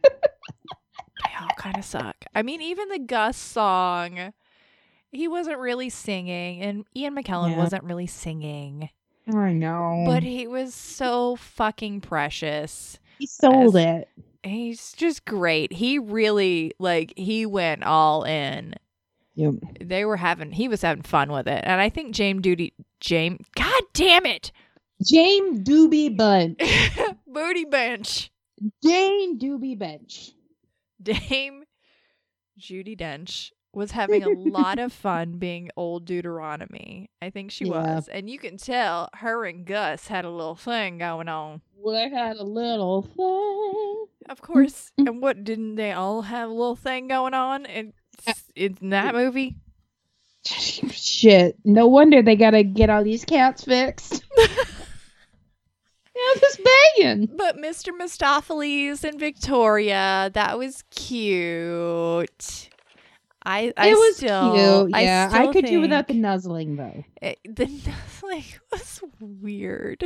[0.03, 2.25] they all kind of suck.
[2.35, 4.33] I mean, even the Gus song,
[5.17, 7.57] he wasn't really singing, and Ian McKellen Yeah.
[7.57, 8.89] wasn't really singing,
[9.33, 10.03] I know.
[10.05, 12.99] but he was so fucking precious.
[13.19, 14.07] he sold as- it.
[14.43, 15.73] He's just great.
[15.73, 18.75] He really, like, he went all in.
[19.35, 19.55] Yep.
[19.81, 21.63] They were having, he was having fun with it.
[21.65, 24.51] And I think James Duty, James, God damn it!
[25.05, 26.59] Jane Doobie Bunch.
[27.27, 28.31] Booty bench.
[28.83, 30.31] Jane Doobie Bench.
[31.01, 31.63] Dame
[32.59, 37.09] Judi Dench was having a lot of fun being old Deuteronomy.
[37.21, 37.95] I think she Yeah.
[37.95, 38.07] was.
[38.07, 41.61] And you can tell her and Gus had a little thing going on.
[41.77, 44.05] Well, I had a little thing.
[44.29, 44.91] Of course.
[44.97, 47.93] And what didn't they all have a little thing going on in,
[48.27, 49.55] Uh, in that movie?
[50.45, 51.57] Shit.
[51.63, 54.23] No wonder they gotta get all these cats fixed.
[54.37, 54.45] yeah,
[56.39, 56.61] just
[56.97, 57.29] banging.
[57.35, 57.89] But Mr.
[57.97, 62.69] Mistoffelees and Victoria, that was cute.
[63.47, 64.95] I, I it was still, cute.
[64.95, 67.03] I Yeah, I, still could do without the nuzzling though.
[67.21, 70.03] it- the nuzzling was weird.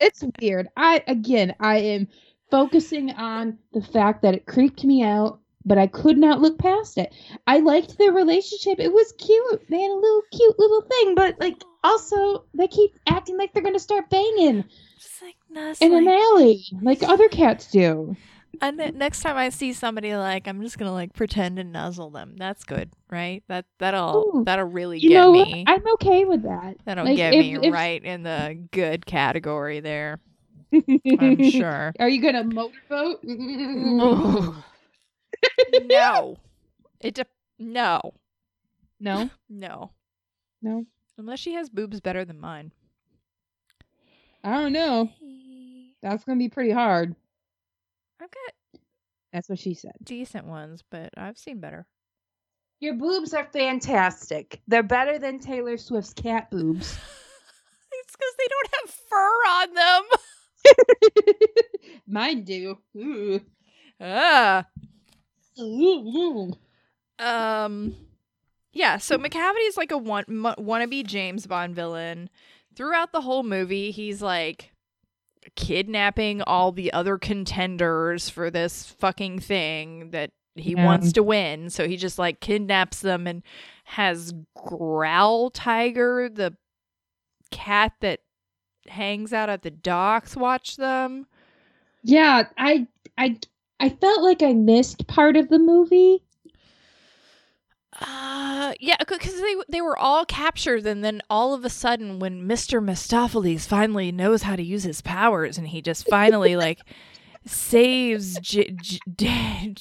[0.00, 0.68] It's weird.
[0.76, 2.08] I again, I am
[2.50, 6.98] focusing on the fact that it creeped me out, but I could not look past
[6.98, 7.14] it.
[7.46, 8.78] I liked their relationship.
[8.80, 9.62] It was cute.
[9.70, 13.62] They had a little cute little thing, but like also they keep acting like they're
[13.62, 14.64] gonna start banging
[14.98, 15.92] Just like nuzzling.
[15.92, 18.14] in an alley like other cats do.
[18.60, 22.10] And then next time I see somebody like I'm just gonna like pretend to nuzzle
[22.10, 22.34] them.
[22.36, 23.42] That's good, right?
[23.48, 24.44] That that'll Ooh.
[24.44, 25.64] that'll really get know me.
[25.66, 26.76] I'm okay with that.
[26.84, 30.20] that'll like, get if- me if- right in the good category there.
[30.72, 31.92] I'm sure.
[32.00, 33.20] Are you gonna motorboat?
[35.84, 36.36] no,
[37.00, 37.26] it de-
[37.58, 38.00] no
[39.00, 39.90] no, no
[40.62, 40.86] no.
[41.18, 42.72] unless she has boobs better than mine.
[44.42, 45.10] I don't know.
[46.02, 47.14] That's gonna be pretty hard.
[48.20, 48.80] I've got
[49.32, 49.92] That's what she said.
[50.02, 51.86] decent ones, but I've seen better.
[52.80, 54.60] Your boobs are fantastic.
[54.68, 56.98] They're better than Taylor Swift's cat boobs.
[57.96, 59.74] It's because they don't have fur on
[61.34, 61.92] them.
[62.08, 62.78] Mine do.
[62.96, 63.40] Ooh.
[64.00, 64.66] Ah.
[65.60, 66.52] Ooh.
[67.20, 67.94] Um,
[68.72, 68.98] yeah.
[68.98, 72.28] So Macavity is like a one m- wannabe James Bond villain.
[72.74, 74.72] Throughout the whole movie, he's like
[75.56, 80.84] kidnapping all the other contenders for this fucking thing that he Yeah.
[80.84, 81.70] wants to win.
[81.70, 83.42] So he just like kidnaps them and
[83.84, 86.56] has Growltiger, the
[87.50, 88.20] cat that
[88.88, 91.26] hangs out at the docks, watch them.
[92.02, 92.86] Yeah, I
[93.16, 93.38] I
[93.80, 96.23] I felt like I missed part of the movie.
[98.00, 102.46] Uh, yeah, because they they were all captured, and then all of a sudden, when
[102.46, 106.80] Mister Mistoffelees finally knows how to use his powers, and he just finally like
[107.46, 109.76] saves J- J- D-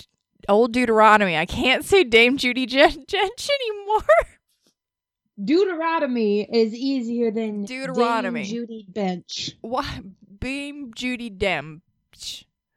[0.47, 1.37] old Deuteronomy.
[1.37, 4.05] I can't say Dame Judi Dench anymore.
[5.43, 8.43] Deuteronomy is easier than Deuteronomy.
[8.43, 9.51] Dame Judy Bench.
[9.61, 10.01] Why,
[10.39, 11.81] Beam Judy Dem,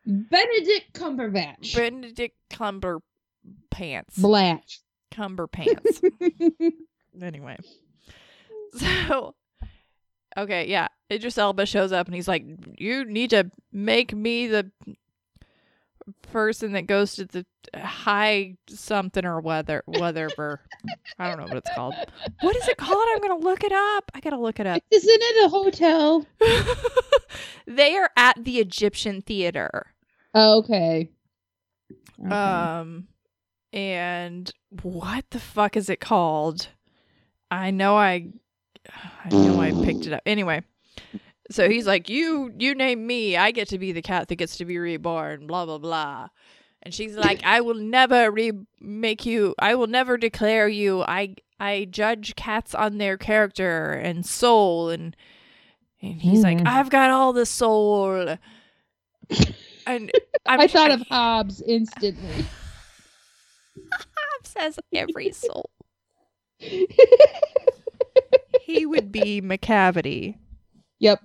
[0.06, 1.74] Benedict Cumberbatch.
[1.76, 3.00] Benedict Cumber
[3.70, 4.80] Pants, Blatch.
[5.10, 6.00] Cumber Pants.
[7.22, 7.56] anyway
[8.76, 9.34] so
[10.36, 12.44] okay yeah idris elba shows up and he's like
[12.76, 14.70] you need to make me the
[16.30, 20.60] person that goes to the high something or whether whatever
[21.18, 21.94] i don't know what it's called
[22.42, 25.10] what is it called i'm gonna look it up i gotta look it up Isn't
[25.22, 26.26] it a hotel?
[27.66, 29.86] they are at the egyptian theater
[30.38, 31.08] Oh, okay.
[32.22, 32.30] Okay.
[32.34, 33.08] Um,
[33.72, 34.52] and
[34.82, 36.68] what the fuck is it called?
[37.50, 38.28] I know I,
[39.24, 40.22] I know I picked it up.
[40.26, 40.62] Anyway,
[41.50, 43.36] so he's like, "You, you name me.
[43.36, 46.28] I get to be the cat that gets to be reborn." Blah blah blah.
[46.82, 49.54] And she's like, "I will never re make you.
[49.58, 51.02] I will never declare you.
[51.02, 55.16] I I judge cats on their character and soul." And
[56.02, 56.66] and he's like, Mhm.
[56.66, 58.36] "I've got all the soul."
[59.86, 60.10] And
[60.46, 62.44] I'm I thought of Hobbes instantly.
[64.56, 65.70] Hobbs has every soul.
[68.62, 70.36] he would be Macavity.
[70.98, 71.20] yep.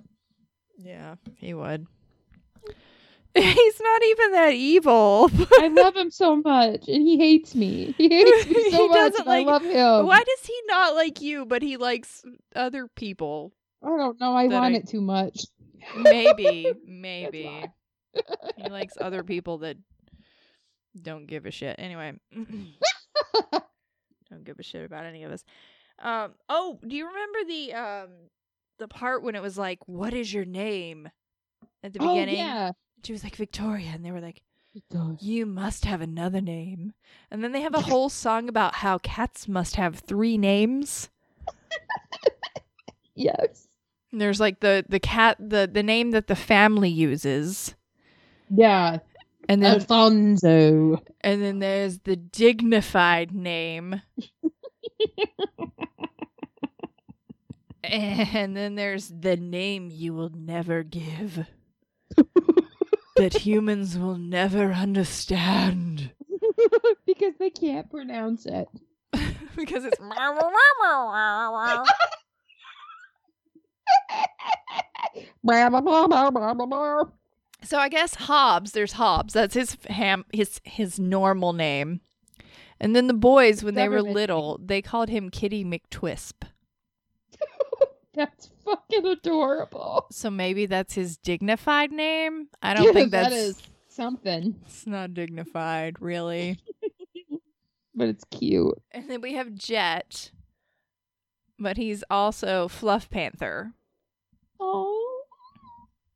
[0.78, 1.86] Yeah, he would.
[3.34, 5.30] He's not even that evil.
[5.58, 7.94] I love him so much, and he hates me.
[7.96, 8.96] He hates me so He much.
[8.96, 10.06] doesn't and like- I love him.
[10.06, 12.22] Why does he not like you, but he likes
[12.54, 13.52] other people?
[13.82, 14.34] I don't know.
[14.34, 15.44] I want I- it too much.
[15.96, 17.64] Maybe, maybe.
[18.56, 19.76] he likes other people that
[21.00, 21.76] don't give a shit.
[21.78, 22.12] Anyway,
[24.30, 25.44] don't give a shit about any of us.
[25.98, 26.32] Um.
[26.48, 28.08] Oh, do you remember the um
[28.78, 31.08] the part when it was like, "What is your name?"
[31.84, 32.72] At the oh beginning, yeah.
[33.04, 34.42] she was like Victoria, and they were like,
[35.20, 36.92] "You must have another name."
[37.30, 41.08] And then they have a whole song about how cats must have three names.
[43.14, 43.68] Yes.
[44.10, 47.74] And there's like the the cat the the name that the family uses,
[48.50, 48.98] Yeah.
[49.48, 51.02] And then Alfonso.
[51.20, 54.02] And then there's the dignified name.
[57.82, 61.46] and then there's the name you will never give.
[63.16, 66.12] that humans will never understand.
[67.06, 68.68] because they can't pronounce it.
[69.56, 69.98] because it's.
[77.64, 79.34] So I guess Hobbs, there's Hobbs.
[79.34, 82.00] That's his ham his his normal name.
[82.80, 86.42] And then the boys, when they were Government little, they called him Kitty McTwisp.
[88.14, 90.06] That's fucking adorable.
[90.10, 92.48] So maybe that's his dignified name.
[92.60, 96.58] I don't think that's that is something, it's not dignified, really.
[97.94, 98.74] but it's cute.
[98.90, 100.30] and then we have Jet,
[101.58, 103.72] but he's also Fluff Panther.
[104.60, 105.01] Oh,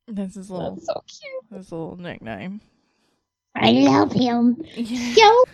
[0.07, 1.57] That's his little that's so cute.
[1.59, 2.61] his little nickname.
[3.55, 5.13] I love him Yeah.
[5.15, 5.45] so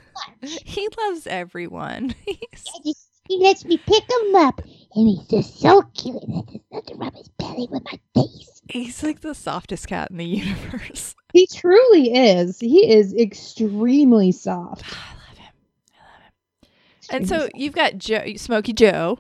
[0.66, 2.14] he loves everyone.
[2.26, 4.62] He's- He lets me pick him up,
[4.96, 6.22] and he's just so cute.
[6.24, 8.62] And I just love to rub his belly with my face.
[8.68, 11.16] he's like the softest cat in the universe.
[11.32, 12.60] He truly is.
[12.60, 14.84] He is extremely soft.
[14.94, 15.54] I love him.
[15.94, 17.16] I love him.
[17.22, 19.20] And so you've got Joe, Smokey Joe.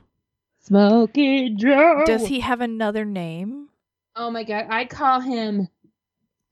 [0.59, 2.03] Smokey Joe.
[2.05, 3.69] Does he have another name?
[4.16, 5.68] Oh my god, I call him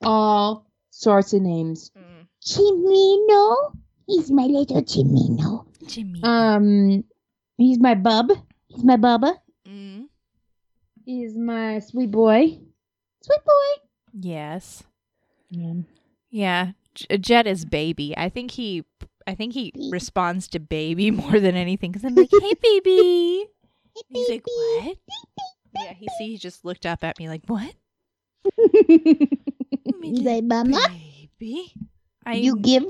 [0.01, 1.91] all sorts of names.
[2.43, 3.75] Chimino,
[4.07, 5.65] he's my little Chimino.
[5.87, 6.21] Jimmy.
[6.23, 7.03] Um,
[7.57, 8.31] he's my bub.
[8.67, 9.35] He's my bubba.
[9.67, 10.05] Mm.
[11.05, 12.57] He's my sweet boy.
[13.21, 13.83] Sweet boy.
[14.19, 14.83] Yes.
[15.49, 15.73] Yeah.
[16.29, 18.15] Yeah, J- Jet is baby.
[18.17, 18.85] I think he,
[19.27, 23.45] I think he responds to baby more than anything because I'm like, "Hey, baby."
[23.93, 24.99] Hey, He's like, baby.
[25.75, 27.73] Yeah, he see he just looked up at me like, "What?"
[30.03, 30.87] Like, Mama,
[31.39, 31.73] baby.
[32.25, 32.83] I you give.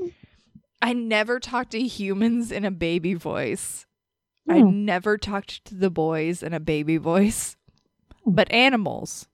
[0.80, 3.86] I never talk to humans in a baby voice.
[4.48, 4.70] I Oh.
[4.70, 7.56] never talked to the boys in a baby voice,
[8.24, 8.32] hmm.
[8.32, 9.28] but animals.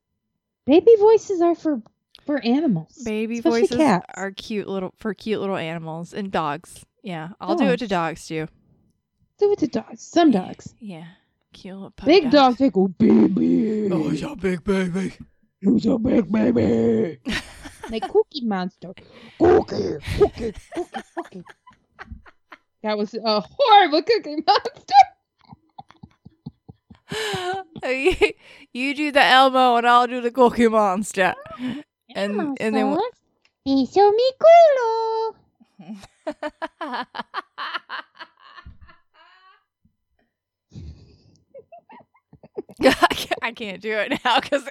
[0.67, 1.83] Baby voices are for
[2.27, 3.03] for animals.
[3.05, 4.07] Baby especially voices cats.
[4.15, 6.85] are cute little for cute little animals and dogs.
[7.03, 7.73] Yeah, I'll do oh.
[7.73, 8.49] it to dogs too.
[9.39, 10.03] Do it to dogs.
[10.03, 10.75] Some dogs.
[10.79, 11.07] Yeah,
[11.53, 13.89] cute little puppy Big dogs, they go baby.
[13.93, 15.15] Oh, yeah, big baby.
[15.61, 17.19] Who's a big baby?
[17.91, 18.95] like Cookie Monster.
[19.39, 21.43] Cookie, cookie, cookie, cookie.
[22.83, 24.95] That was a horrible Cookie Monster.
[27.85, 28.15] you,
[28.73, 31.35] you do the Elmo and I'll do the Cookie Monster.
[32.15, 33.19] And and then Hermosos.
[33.65, 35.35] Piso mi culo.
[43.43, 44.69] I can't- do it now because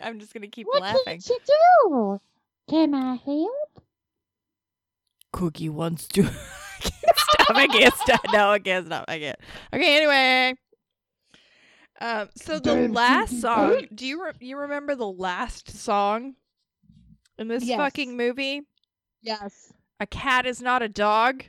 [0.00, 1.02] I'm just gonna keep what laughing.
[1.20, 2.20] can't you do?
[2.68, 3.84] Can I help?
[5.32, 6.22] Cookie wants to.
[6.82, 7.56] I stop.
[7.56, 8.20] I can't stop.
[8.32, 9.04] No, I can't stop.
[9.08, 9.38] I can't.
[9.72, 9.96] Okay.
[9.96, 10.54] Anyway.
[12.00, 12.28] Um.
[12.36, 13.86] So the last song.
[13.94, 16.34] Do you re- you remember the last song
[17.38, 17.78] in this Yes.
[17.78, 18.62] fucking movie?
[19.22, 19.72] Yes.
[20.00, 21.42] A cat is not a dog.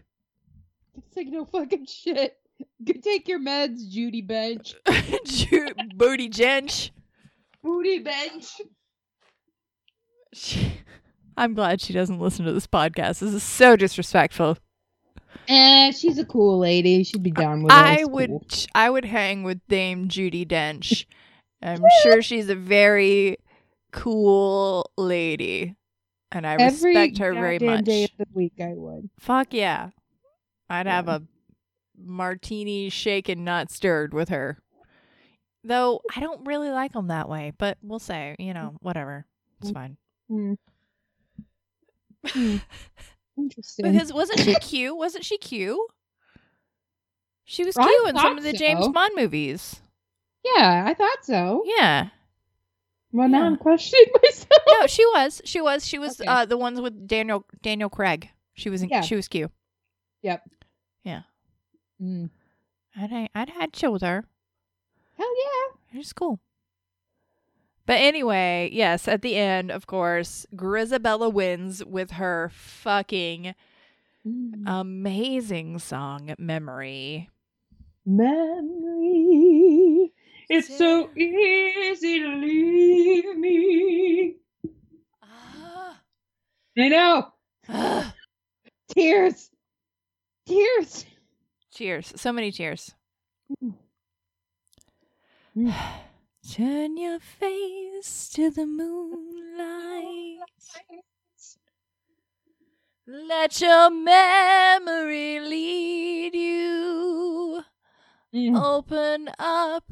[0.97, 2.38] It's like no fucking shit.
[2.83, 4.73] Go take your meds, Judy Bench.
[5.25, 6.91] Ju- Booty Jench.
[7.63, 8.47] Booty Bench.
[10.33, 10.71] She-
[11.37, 13.19] I'm glad she doesn't listen to this podcast.
[13.19, 14.57] This is so disrespectful.
[15.47, 17.03] Eh, she's a cool lady.
[17.03, 17.75] She'd be down with it.
[17.75, 18.43] I would cool.
[18.75, 21.05] I would hang with Dame Judi Dench.
[21.61, 23.37] I'm sure she's a very
[23.91, 25.75] cool lady.
[26.31, 27.85] And I Every respect her very much.
[27.85, 28.53] day of the week.
[28.61, 29.09] I would.
[29.19, 29.89] Fuck yeah.
[30.69, 31.23] I'd have a
[32.03, 34.57] martini shaken not stirred with her.
[35.63, 39.25] Though I don't really like them that way, but we'll say, you know, whatever.
[39.61, 39.97] It's fine.
[40.29, 40.53] Hmm.
[42.27, 42.57] Hmm.
[43.37, 43.91] Interesting.
[43.93, 44.97] Because wasn't she cute?
[44.97, 45.79] Wasn't she cute?
[47.45, 48.91] She was I cute in some of the James so.
[48.91, 49.81] Bond movies.
[50.43, 51.63] yeah, I thought so.
[51.65, 52.09] Yeah.
[53.13, 53.45] Well, now Yeah.
[53.45, 54.49] I'm questioning myself.
[54.67, 55.41] No, she was.
[55.45, 55.87] She was.
[55.87, 56.27] She was Okay.
[56.29, 58.29] uh the ones with Daniel Daniel Craig.
[58.53, 59.01] She was in, Yeah.
[59.01, 59.51] she was cute.
[60.21, 60.41] Yep.
[61.99, 62.05] Yeah.
[62.07, 62.29] Mm.
[62.95, 64.25] I'd I'd had chill with her.
[65.17, 65.73] Hell yeah.
[65.93, 66.39] She's cool.
[67.85, 73.55] But anyway, yes, at the end, of course, Grizabella wins with her fucking
[74.27, 74.63] Mm.
[74.67, 77.29] amazing song Memory.
[79.09, 80.11] Memory.
[80.49, 84.35] It's so easy to leave me.
[85.23, 86.01] Ah,
[86.77, 87.31] I know.
[87.69, 88.13] ah.
[88.89, 89.49] Tears.
[90.47, 91.05] Tears.
[91.79, 92.11] Cheers.
[92.17, 92.93] So many cheers.
[95.55, 95.55] Mm.
[96.51, 100.39] Turn your face to the moonlight.
[103.07, 107.63] Let your memory lead you.
[108.35, 108.61] Mm.
[108.61, 109.85] Open up.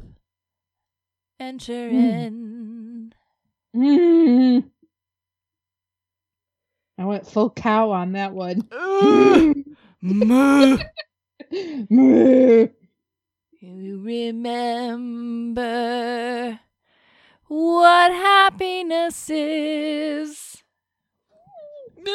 [1.40, 2.26] Enter Mm.
[2.26, 3.14] in.
[3.74, 4.70] Mm.
[6.98, 8.68] I went full cow on that one.
[11.52, 11.86] Ugh.
[11.88, 11.88] Moo.
[11.90, 12.68] Moo.
[13.60, 15.58] You remember
[17.48, 20.62] what happiness is.
[22.08, 22.14] and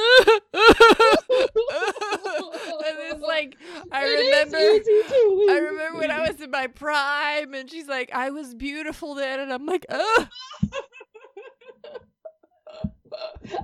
[3.11, 3.57] it's like
[3.91, 8.55] I remember I remember when I was in my prime and she's like, I was
[8.55, 10.27] beautiful then and I'm like, ugh.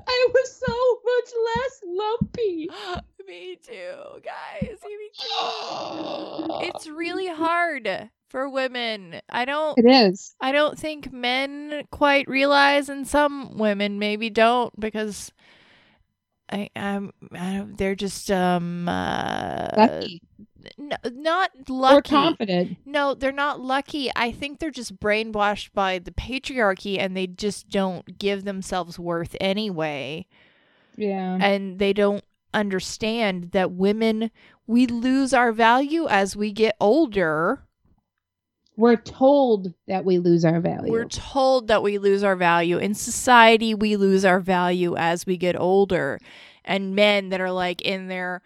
[0.08, 2.70] I was so much less lumpy.
[3.28, 4.78] Me too, guys.
[4.84, 6.48] Me too.
[6.68, 9.22] It's really hard for women.
[9.30, 10.36] I don't It is.
[10.42, 15.32] I don't think men quite realize, and some women maybe don't because
[16.52, 20.22] I, I'm, I don't, they're just um uh, Lucky.
[21.14, 22.10] not or lucky.
[22.10, 22.78] confident.
[22.86, 24.10] No, they're not lucky.
[24.16, 29.36] I think they're just brainwashed by the patriarchy, and they just don't give themselves worth
[29.40, 30.26] anyway,
[30.98, 31.38] Yeah.
[31.40, 34.32] and they don't understand that women
[34.68, 37.64] we lose our value as we get older.
[38.78, 40.92] We're told that we lose our value.
[40.92, 42.78] We're told that we lose our value.
[42.78, 46.20] In society, we lose our value as we get older.
[46.64, 48.42] And men that are like in their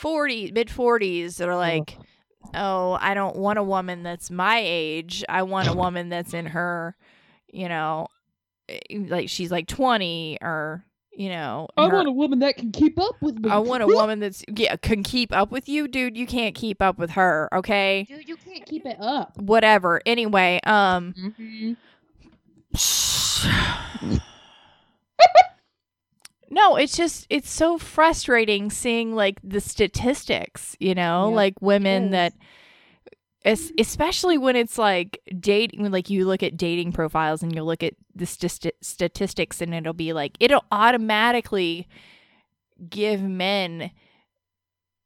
[0.00, 1.98] 40s, mid 40s, that are like,
[2.54, 5.24] oh, I don't want a woman that's my age.
[5.28, 6.96] I want a woman that's in her,
[7.52, 8.06] you know,
[8.68, 8.78] eh,
[9.08, 10.84] like she's like 20 or,
[11.16, 13.50] you know, I her- want a woman that can keep up with me.
[13.50, 15.86] I want a woman that's, yeah, can keep up with you.
[15.88, 18.04] Dude, you can't keep up with her, okay?
[18.08, 19.36] Dude, you can't keep it up.
[19.38, 20.00] Whatever.
[20.06, 21.72] Anyway, um, Mm-hmm.
[26.50, 32.10] no, it's just it's so frustrating seeing like the statistics, you know, Yeah, like women
[32.10, 32.38] that es-
[33.44, 37.94] especially when it's like dating like you look at dating profiles and you look at
[38.14, 41.86] the st- statistics and it'll be like it'll automatically
[42.88, 43.90] give men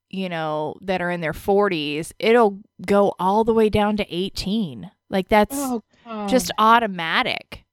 [0.08, 4.90] you know that are in their 40s it'll go all the way down to 18
[5.10, 5.82] like that's Oh,
[6.28, 7.64] just automatic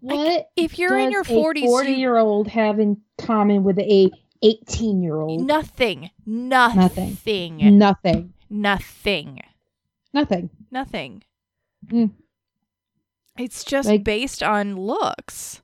[0.00, 3.78] what if you're in your does 40s a 40 year old have in common with
[3.78, 4.10] a
[4.42, 5.46] 18 year old?
[5.46, 7.78] nothing nothing Nothing.
[7.78, 9.40] nothing Nothing.
[10.16, 11.22] Nothing Nothing.
[11.86, 12.10] Mm.
[13.38, 15.62] it's just Like- based on looks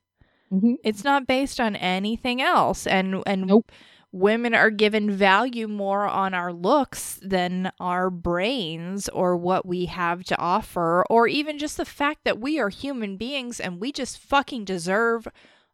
[0.52, 0.76] Mhm.
[0.84, 3.72] it's not based on anything else and and Nope.
[4.12, 10.22] women are given value more on our looks than our brains or what we have
[10.24, 14.18] to offer or even just the fact that we are human beings and we just
[14.18, 15.26] fucking deserve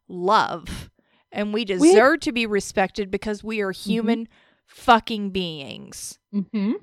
[0.07, 0.89] love
[1.31, 4.27] and we deserve to be respected because we are human
[4.65, 6.75] fucking beings Mhm.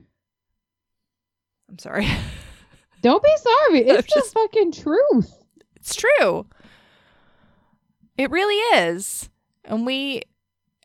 [1.69, 2.07] I'm sorry
[3.03, 3.81] Don't be sorry.
[3.83, 5.33] It's just- the fucking truth.
[5.77, 6.47] It's true.
[8.17, 9.29] It really is.
[9.65, 10.23] And we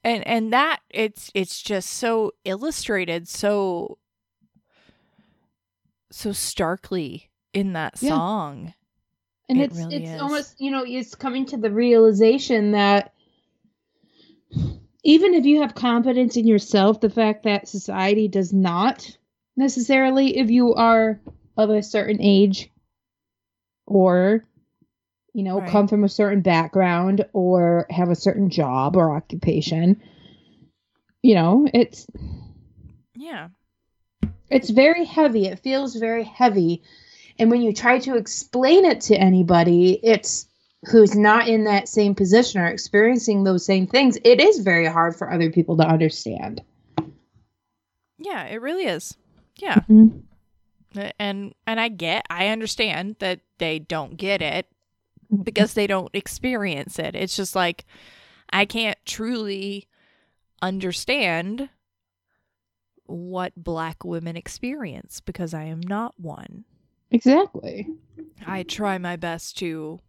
[0.03, 3.97] and and that it's it's just so illustrated so
[6.11, 8.09] so starkly in that Yeah.
[8.09, 8.73] song.
[9.49, 10.21] And It it's really it's is.
[10.21, 13.13] almost you know it's coming to the realization that
[15.03, 19.17] even if you have confidence in yourself, the fact that society does not
[19.61, 21.21] necessarily, if you are
[21.55, 22.69] of a certain age
[23.87, 24.45] or
[25.33, 25.69] you know Right.
[25.69, 30.01] come from a certain background or have a certain job or occupation,
[31.23, 32.07] you know it's
[33.15, 33.49] Yeah.
[34.49, 35.45] it's very heavy.
[35.45, 36.81] It feels very heavy.
[37.39, 40.47] And when you try to explain it to anybody, it's
[40.85, 45.15] who's not in that same position or experiencing those same things, it is very hard
[45.15, 46.61] for other people to understand.
[48.17, 49.15] Yeah, it really is.
[49.57, 49.79] Yeah.
[49.89, 50.23] Mhm.
[51.19, 54.67] And and I get I understand that they don't get it
[55.43, 57.15] because they don't experience it.
[57.15, 57.85] It's just like
[58.51, 59.87] I can't truly
[60.61, 61.69] understand
[63.05, 66.65] what black women experience because I am not one.
[67.09, 67.87] Exactly.
[68.45, 69.99] I try my best to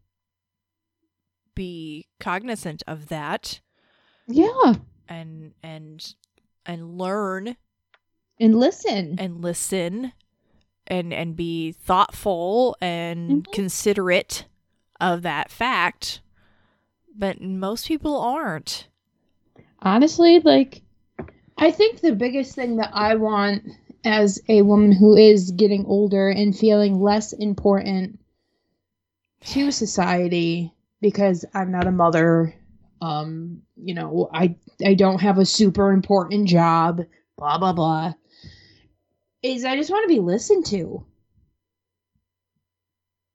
[1.55, 3.61] be cognizant of that
[4.27, 4.75] Yeah.
[5.09, 6.15] and and
[6.65, 7.57] and learn
[8.43, 9.17] And listen.
[9.19, 10.13] and listen
[10.89, 13.53] and and be thoughtful and Mhm.
[13.53, 14.47] considerate
[15.01, 16.21] of that fact
[17.17, 18.89] but most people aren't
[19.83, 20.83] Honestly, like,
[21.59, 23.65] I think the biggest thing that I want
[24.05, 28.19] as a woman who is getting older and feeling less important
[29.47, 32.55] to society because I'm not a mother,
[33.01, 37.03] um, you know, I I don't have a super important job,
[37.37, 38.15] blah blah blah.
[39.43, 41.05] Is I just want to be listened to.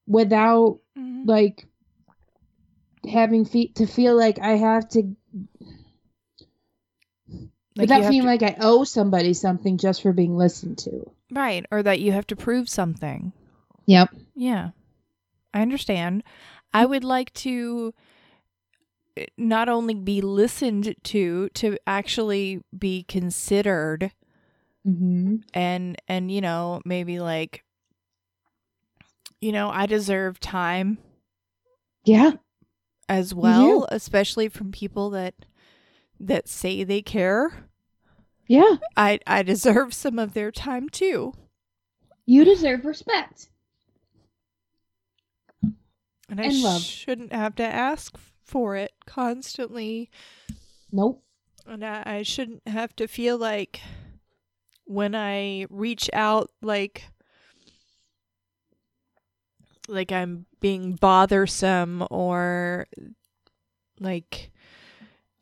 [0.07, 0.79] Without
[1.25, 1.65] like
[3.09, 5.15] having feet to feel like I have to
[7.75, 11.11] Like without feeling to- like I owe somebody something just for being listened to.
[11.31, 13.33] right or that you have to prove something.
[13.85, 14.09] Yep.
[14.35, 14.69] yeah.
[15.53, 16.23] I understand.
[16.73, 17.93] I would like to
[19.17, 24.11] eh, not only be listened to to actually be considered
[24.88, 25.35] Mm-hmm.
[25.53, 27.63] and and you know maybe like
[29.41, 30.97] you know i deserve time
[32.05, 32.31] Yeah.
[33.09, 35.33] as well especially from people that
[36.21, 37.67] that say they care
[38.47, 38.75] Yeah.
[38.95, 41.33] i i deserve some of their time too
[42.25, 43.49] You deserve respect.
[46.29, 46.81] and i love.
[46.81, 50.09] shouldn't have to ask for it constantly
[50.91, 51.21] Nope.
[51.65, 53.81] and I, I shouldn't have to feel like
[54.88, 57.03] when i reach out like
[59.88, 62.88] like i'm being bothersome or
[63.99, 64.51] like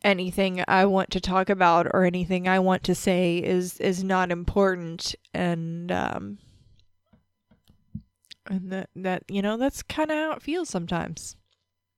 [0.03, 4.31] anything i want to talk about or anything i want to say is is not
[4.31, 6.37] important and um
[8.47, 11.35] and that that you know that's kind of how it feels sometimes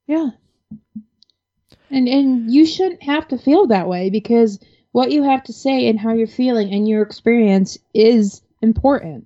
[0.07, 0.29] Yeah.
[1.89, 4.59] And and you shouldn't have to feel that way because
[4.91, 9.25] what you have to say and how you're feeling and your experience is important.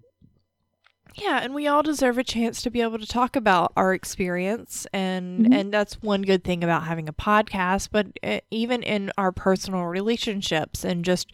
[1.16, 4.88] Yeah, and we all deserve a chance to be able to talk about our experience
[4.94, 5.54] and Mhm.
[5.54, 9.84] and that's one good thing about having a podcast, but uh, even in our personal
[9.86, 11.32] relationships and just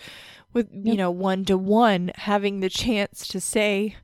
[0.51, 3.95] with you know one to one having the chance to say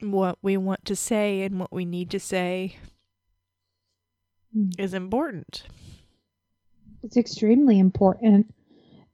[0.00, 2.76] what we want to say and what we need to say
[4.56, 4.72] Mm.
[4.78, 5.64] is important.
[7.06, 8.52] It's extremely important.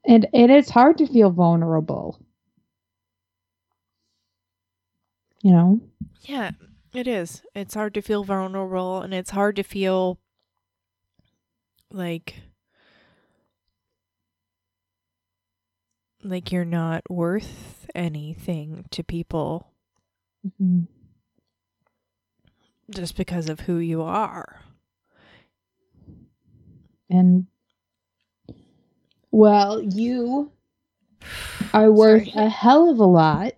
[0.07, 2.19] And and it's hard to feel vulnerable.
[5.43, 5.81] You know?
[6.23, 6.53] Yeah.
[6.95, 7.43] It is.
[7.55, 10.19] It's hard to feel vulnerable and it's hard to feel
[11.91, 12.35] like
[16.23, 19.73] like you're not worth anything to people
[20.47, 20.87] Mhm.
[22.91, 24.61] just because of who you are.
[27.11, 27.47] And
[29.33, 30.53] well, you
[31.75, 32.47] are worth Sorry.
[32.47, 33.53] a hell of a lot,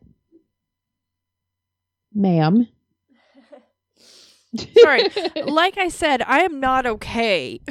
[2.14, 2.68] ma'am.
[4.78, 5.05] Sorry.
[5.44, 7.60] like I said, I am not okay.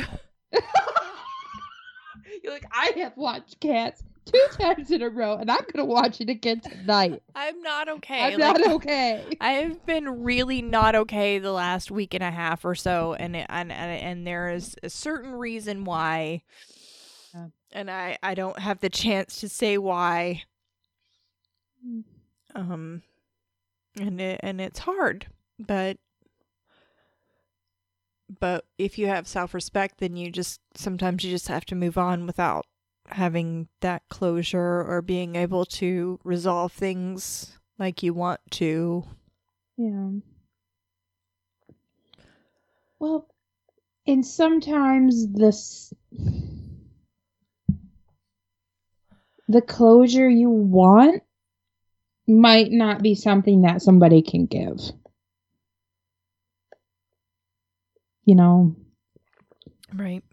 [2.44, 6.20] You're like, I have watched Cats two times in a row, and I'm gonna watch
[6.20, 7.22] it again tonight.
[7.36, 8.34] I'm not okay.
[8.34, 9.24] I'm Like, not okay.
[9.40, 13.48] I've been really not okay the last week and a half or so, and and
[13.50, 16.42] and, and there is a certain reason why.
[17.74, 20.44] And I I don't have the chance to say why.
[22.56, 23.02] Um,
[24.00, 25.28] and it, and it's hard,
[25.60, 25.98] but
[28.40, 31.98] but if you have self respect, then you just sometimes you just have to move
[31.98, 32.66] on without
[33.08, 39.04] having that closure or being able to resolve things like you want to.
[39.78, 40.10] Yeah.
[43.00, 43.28] Well,
[44.08, 45.94] and sometimes this
[49.54, 51.22] the closure you want
[52.28, 54.80] might not be something that somebody can give.
[58.26, 58.76] You know,
[59.94, 60.24] Right.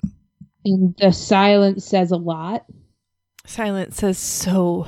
[0.64, 2.64] and the silence says a lot.
[3.46, 4.86] Silence says so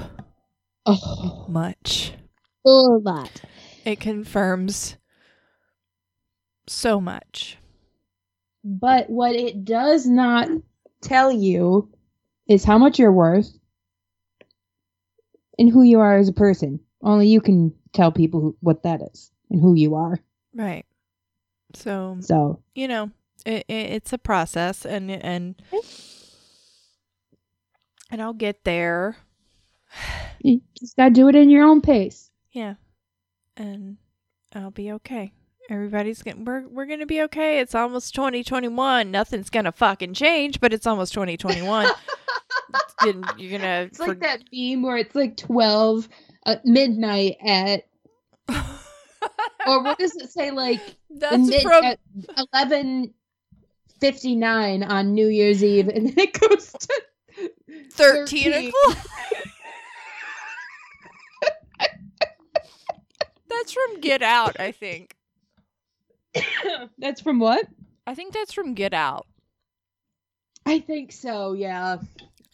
[0.87, 2.13] Oh, much.
[2.65, 3.43] A lot.
[3.85, 4.97] It confirms
[6.67, 7.59] so much.
[8.65, 10.49] but what it does not
[11.01, 11.91] tell you
[12.47, 13.59] is how much you're worth
[15.63, 16.81] and who you are as a person.
[17.03, 20.19] Only you can tell people who, what that is and who you are.
[20.53, 20.85] Right.
[21.75, 23.13] So, So, you know,
[23.47, 25.55] it, it, it's a process and and
[28.11, 29.17] and I'll get there.
[30.41, 32.29] you just gotta do it in your own pace.
[32.51, 32.75] Yeah.
[33.57, 33.99] And
[34.53, 35.33] I'll be okay.
[35.71, 37.61] Everybody's to we're we're to be okay.
[37.61, 39.13] It's almost 2021.
[39.13, 41.87] Nothing's to fucking change, but it's almost 2021.
[43.05, 46.09] you're to It's like that meme where it's like 12
[46.47, 47.85] uh, midnight at,
[49.67, 50.51] or what does it say?
[50.51, 50.81] Like
[51.11, 51.85] That's mid- from
[52.55, 57.03] 11:59 on New Year's Eve, and then it goes to
[57.93, 58.69] 13 13.
[58.69, 59.07] o'clock.
[63.49, 65.15] that's from Get Out, I think.
[66.99, 67.67] That's from what?
[68.07, 69.27] I think that's from Get Out.
[70.65, 71.53] I think so.
[71.53, 71.99] Yeah.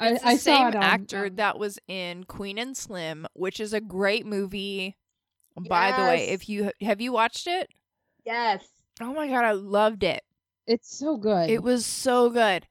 [0.00, 2.76] I, It's the I same saw it on, actor um, that was in Queen and
[2.76, 4.96] Slim, which is a great movie.
[5.68, 7.68] By the way, if you have you watched it?
[8.24, 8.64] Yes,
[9.00, 10.22] Oh my god, I loved it.
[10.66, 11.50] it's so good.
[11.50, 12.66] It was so good.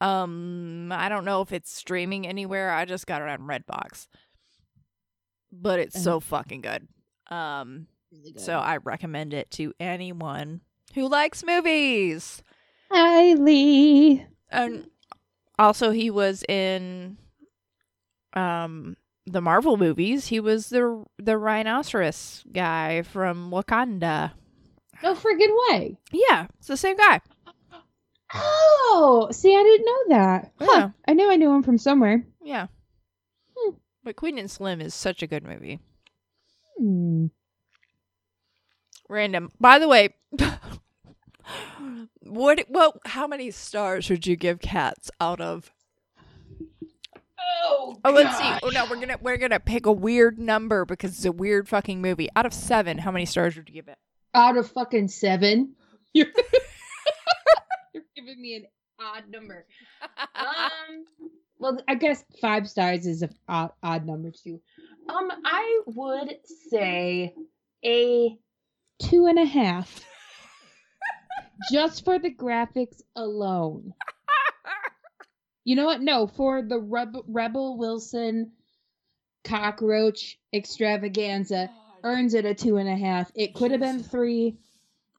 [0.00, 2.70] Um, I don't know if it's streaming anywhere.
[2.70, 4.06] I just got it on Redbox,
[5.52, 6.86] but it's so fucking good.
[7.30, 8.40] Um, really good.
[8.40, 10.60] so I recommend it to anyone
[10.94, 12.42] who likes movies.
[12.90, 14.26] highly.
[14.50, 14.86] And
[15.58, 17.16] also, he was in
[18.34, 20.26] um the Marvel movies.
[20.26, 24.32] He was the the rhinoceros guy from Wakanda.
[25.02, 25.96] No friggin' way.
[26.12, 27.20] Yeah, it's the same guy.
[28.34, 30.52] Oh, see, I didn't know that.
[30.58, 30.66] Huh.
[30.74, 30.90] Yeah.
[31.06, 32.26] I knew I knew him from somewhere.
[32.42, 32.66] Yeah.
[33.56, 33.76] Hmm.
[34.04, 35.78] But Queen and Slim is such a good movie.
[36.76, 37.26] Hmm.
[39.08, 39.50] Random.
[39.58, 40.14] By the way,
[42.20, 45.72] what what how many stars would you give Cats out of
[47.64, 48.52] Oh, Oh, let's see.
[48.62, 51.68] Oh no, we're going to we're to pick a weird number because it's a weird
[51.68, 52.28] fucking movie.
[52.36, 53.98] Out of 7, how many stars would you give it?
[54.34, 55.74] Out of fucking seven.
[56.12, 56.26] You're,
[57.94, 58.66] You're giving me an
[59.00, 59.66] odd number.
[60.34, 61.04] Um.
[61.58, 64.60] Well, I guess five stars is a odd, odd number too.
[65.08, 66.36] Um, I would
[66.70, 67.34] say
[67.84, 68.38] a
[69.00, 70.04] two and a half,
[71.72, 73.94] just for the graphics alone.
[75.64, 76.00] You know what?
[76.00, 78.52] No, for the Rebel, Rebel Wilson
[79.44, 81.70] cockroach extravaganza
[82.04, 83.30] earns it a two and a half.
[83.34, 84.56] It could have been three,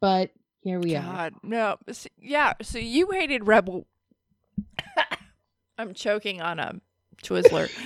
[0.02, 1.02] but here we are.
[1.04, 1.78] God, no.
[1.88, 3.86] S- Yeah, so you hated Rebel.
[5.78, 6.76] I'm choking on a
[7.24, 7.70] Twizzler.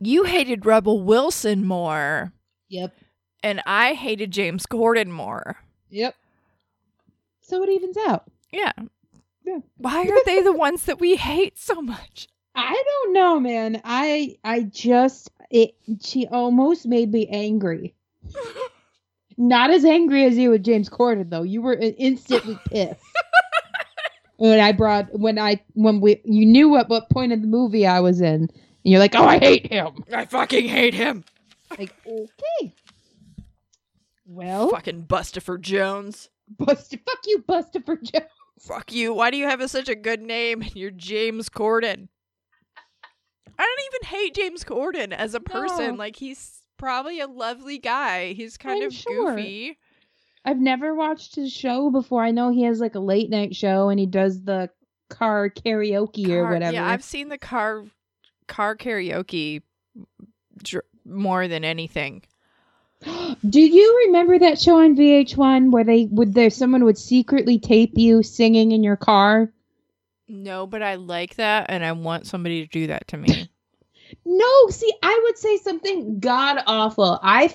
[0.00, 2.32] you hated Rebel Wilson more,
[2.68, 2.94] Yep.
[3.42, 5.56] and I hated James Corden more.
[5.90, 6.14] Yep.
[7.40, 8.24] So it evens out.
[8.52, 8.72] Yeah.
[9.44, 9.58] Yeah.
[9.76, 12.28] Why are they the ones that we hate so much?
[12.54, 13.80] I don't know, man.
[13.84, 17.94] I I just it she almost made me angry.
[19.36, 21.42] Not as angry as you with James Corden though.
[21.42, 23.00] You were instantly pissed.
[24.36, 27.86] when I brought when I when we you knew what what point of the movie
[27.86, 28.34] I was in.
[28.44, 28.50] And
[28.92, 31.24] you're like, "Oh, I hate him." I fucking hate him.
[31.78, 32.74] Like, "Okay."
[34.26, 36.30] Well, Fucking Bustopher Jones.
[36.48, 38.30] Buster, fuck you, Bustifer Jones.
[38.60, 39.12] Fuck you.
[39.14, 40.64] Why do you have a, such a good name?
[40.74, 42.08] You're James Corden.
[43.58, 45.90] I don't even hate James Corden as a person.
[45.90, 45.94] No.
[45.94, 48.32] Like he's probably a lovely guy.
[48.32, 49.36] He's kind I'm of sure.
[49.36, 49.78] goofy.
[50.44, 52.22] I've never watched his show before.
[52.22, 54.70] I know he has like a late night show and he does the
[55.08, 56.74] car karaoke or whatever.
[56.74, 57.84] Yeah, I've seen the car
[58.48, 59.62] car karaoke
[60.62, 62.22] dr- more than anything.
[63.48, 67.92] Do you remember that show on VH1 where they would there someone would secretly tape
[67.96, 69.52] you singing in your car?
[70.28, 73.48] No, but I like that and I want somebody to do that to me.
[74.26, 77.18] No, see, I would say something god awful.
[77.22, 77.54] I've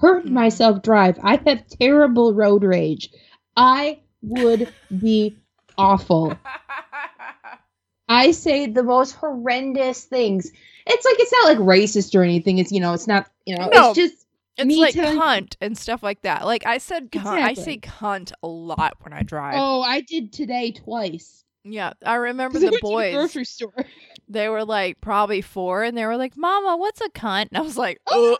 [0.00, 0.30] heard Mhm.
[0.30, 1.18] myself drive.
[1.22, 3.10] I have terrible road rage.
[3.56, 5.36] I would be
[5.78, 6.36] awful.
[8.08, 10.50] I say the most horrendous things.
[10.86, 12.58] It's like it's not like racist or anything.
[12.58, 13.90] It's you know, it's not you know, No.
[13.90, 14.21] it's just
[14.58, 16.44] It's Me like telling- cunt and stuff like that.
[16.44, 19.54] Like I said, cunt, I say cunt a lot when I drive.
[19.56, 21.44] oh, I did today twice.
[21.64, 23.14] Yeah, I remember the boys.
[23.14, 23.72] grocery store.
[24.28, 27.60] They were like probably four, and they were like, "Mama, what's a cunt?" And I
[27.60, 28.38] was like, Oh.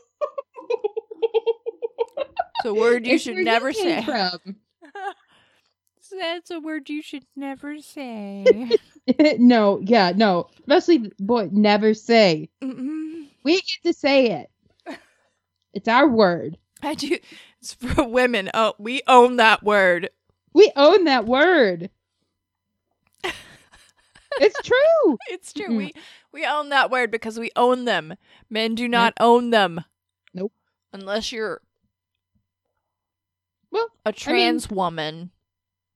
[2.19, 2.25] "Uh,
[2.57, 4.39] "It's a word you It's should never say." From.
[6.19, 8.45] That's a word you should never say.
[9.39, 10.49] no, yeah, no.
[10.61, 12.49] Especially boy, never say.
[12.63, 13.29] Mm-mm.
[13.45, 14.51] We get to say it.
[15.75, 16.59] It's our word.
[16.83, 17.17] I do.
[17.61, 18.51] It's for women.
[18.55, 20.11] Oh, we own that word.
[20.53, 21.91] We own that word.
[23.25, 25.19] it's true.
[25.29, 25.69] It's true.
[25.69, 25.77] Mm-mm.
[25.77, 25.93] We
[26.33, 28.15] we own that word because we own them.
[28.51, 29.85] Men do not own them.
[30.35, 30.53] Nope.
[30.93, 31.61] Unless you're
[33.71, 35.31] Well, a trans woman.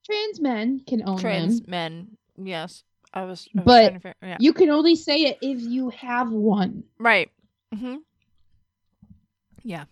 [0.05, 1.71] trans men can own Trans them.
[1.71, 2.09] men.
[2.37, 2.85] Yes.
[3.13, 4.37] I was, I was But figure- yeah.
[4.41, 6.85] You can only say it if you have one.
[6.99, 7.31] Right.
[7.75, 7.97] hmm
[9.67, 9.85] Yeah.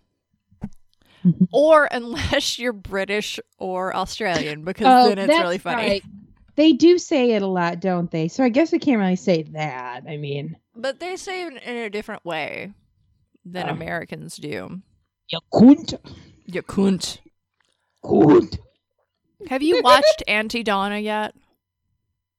[1.25, 1.49] Mhm.
[1.53, 5.83] or unless you're British or Australian, because Oh, then it's really funny.
[5.83, 6.03] right.
[6.57, 8.29] They do say it a lot, don't they?
[8.29, 10.05] So I guess we can't really say that.
[10.09, 12.73] I mean, But they say it in a different way
[13.45, 13.73] than Oh.
[13.73, 14.81] Americans do.
[15.31, 15.95] you couldn't.
[16.47, 17.21] You couldn't.
[18.03, 18.59] Couldn't.
[19.49, 21.35] Have you watched Aunty Donna yet?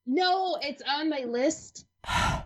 [0.05, 1.85] No, it's on my list.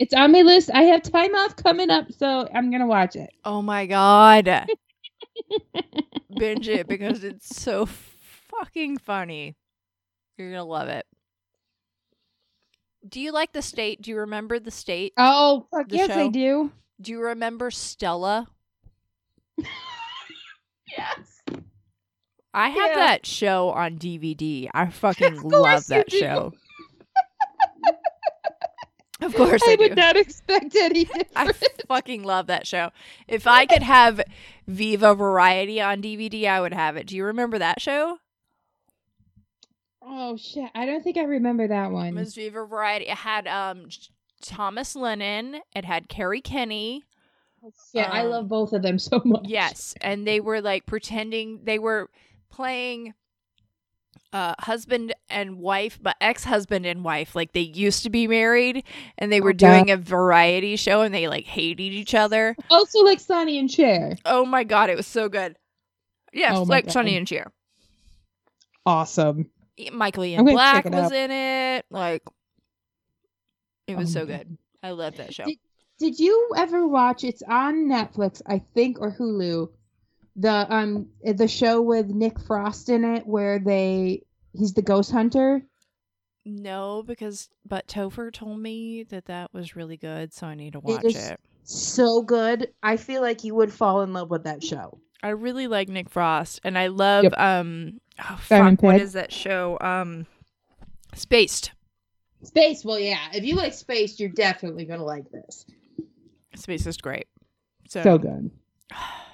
[0.00, 0.70] It's on my list.
[0.72, 3.28] I have time off coming up, so I'm gonna watch it.
[3.44, 4.46] Oh my god.
[6.38, 9.56] Binge it because it's so fucking funny.
[10.38, 11.04] You're gonna love it.
[13.06, 14.00] Do you like the state?
[14.00, 15.12] Do you remember the state?
[15.18, 16.72] Oh, fuck The yes, I do.
[16.98, 18.48] Do you remember Stella?
[20.98, 21.42] Yes.
[22.52, 22.96] I have Yeah.
[22.96, 24.68] that show on DVD.
[24.74, 26.52] I fucking love that show.
[29.20, 29.82] Of course I, I do.
[29.84, 31.52] would not expect any I
[31.88, 32.90] fucking love that show.
[33.28, 34.20] If I could have
[34.66, 37.06] Viva Variety on DVD, I would have it.
[37.06, 38.18] Do you remember that show?
[40.02, 40.70] oh shit!
[40.74, 42.14] I don't think I remember that It one.
[42.14, 43.06] was Viva Variety.
[43.06, 43.88] It had um
[44.42, 45.60] Thomas Lennon.
[45.74, 47.04] It had Kerri Kenney.
[47.92, 49.42] Yeah, I um, love both of them so much.
[49.44, 52.08] Yes, and they were like pretending they were
[52.50, 53.12] playing
[54.32, 57.34] uh husband and wife, but ex-husband and wife.
[57.34, 58.84] Like they used to be married
[59.18, 62.54] and they were Oh, doing a variety show and they like hated each other.
[62.70, 64.16] Also, like Sonny and Cher.
[64.24, 65.56] Oh my god, it was so good.
[66.32, 66.92] Yes, Oh like God.
[66.92, 67.50] Sonny and Cher.
[68.86, 69.50] Awesome.
[69.92, 71.86] Michael Ian Black was in it.
[71.90, 72.22] Like
[73.86, 74.58] it was Oh so my good.
[74.82, 75.44] I love that show.
[75.44, 75.58] Did-
[75.98, 77.24] Did you ever watch?
[77.24, 79.68] It's on Netflix, I think, or Hulu.
[80.36, 85.62] The um the show with Nick Frost in it, where they he's the ghost hunter.
[86.46, 90.80] No, because but Topher told me that that was really good, so I need to
[90.80, 91.40] watch is- it.
[91.62, 92.72] So good.
[92.82, 94.98] I feel like you would fall in love with that show.
[95.22, 97.34] I really like Nick Frost, and I love Yep.
[97.38, 98.00] um.
[98.18, 98.82] Oh Simon fuck!
[98.82, 99.02] What Pegg.
[99.02, 99.76] is that show?
[99.80, 100.26] Um,
[101.14, 101.72] Spaced.
[102.42, 102.84] Space.
[102.84, 103.18] Well, yeah.
[103.34, 105.66] If you like space, you're definitely gonna like this.
[106.56, 107.26] Spaced is great.
[107.88, 108.50] So, So good.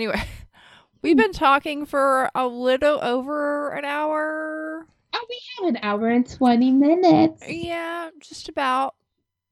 [0.00, 0.22] anyway,
[1.02, 4.86] we've been talking for a little over an hour.
[5.12, 7.42] Oh, we have an hour and twenty minutes.
[7.46, 8.94] Yeah, just about.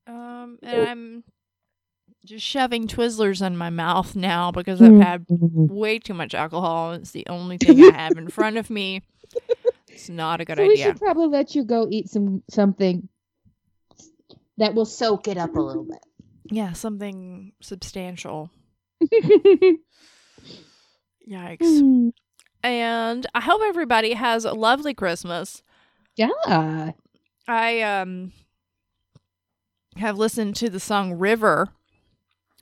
[0.06, 1.24] Um, and I'm
[2.24, 6.92] just shoving Twizzlers in my mouth now because I've had way too much alcohol.
[6.92, 9.02] It's the only thing I have in front of me.
[9.88, 13.08] It's not a good so we should probably let you go eat some something
[14.56, 15.98] that will soak it up a little bit.
[16.50, 18.50] Yeah, something substantial.
[21.28, 21.60] Yikes.
[21.60, 22.12] Mm,
[22.62, 25.62] And I hope everybody has a lovely Christmas.
[26.16, 26.92] yeah.
[27.46, 28.32] I um
[29.96, 31.68] have listened to the song River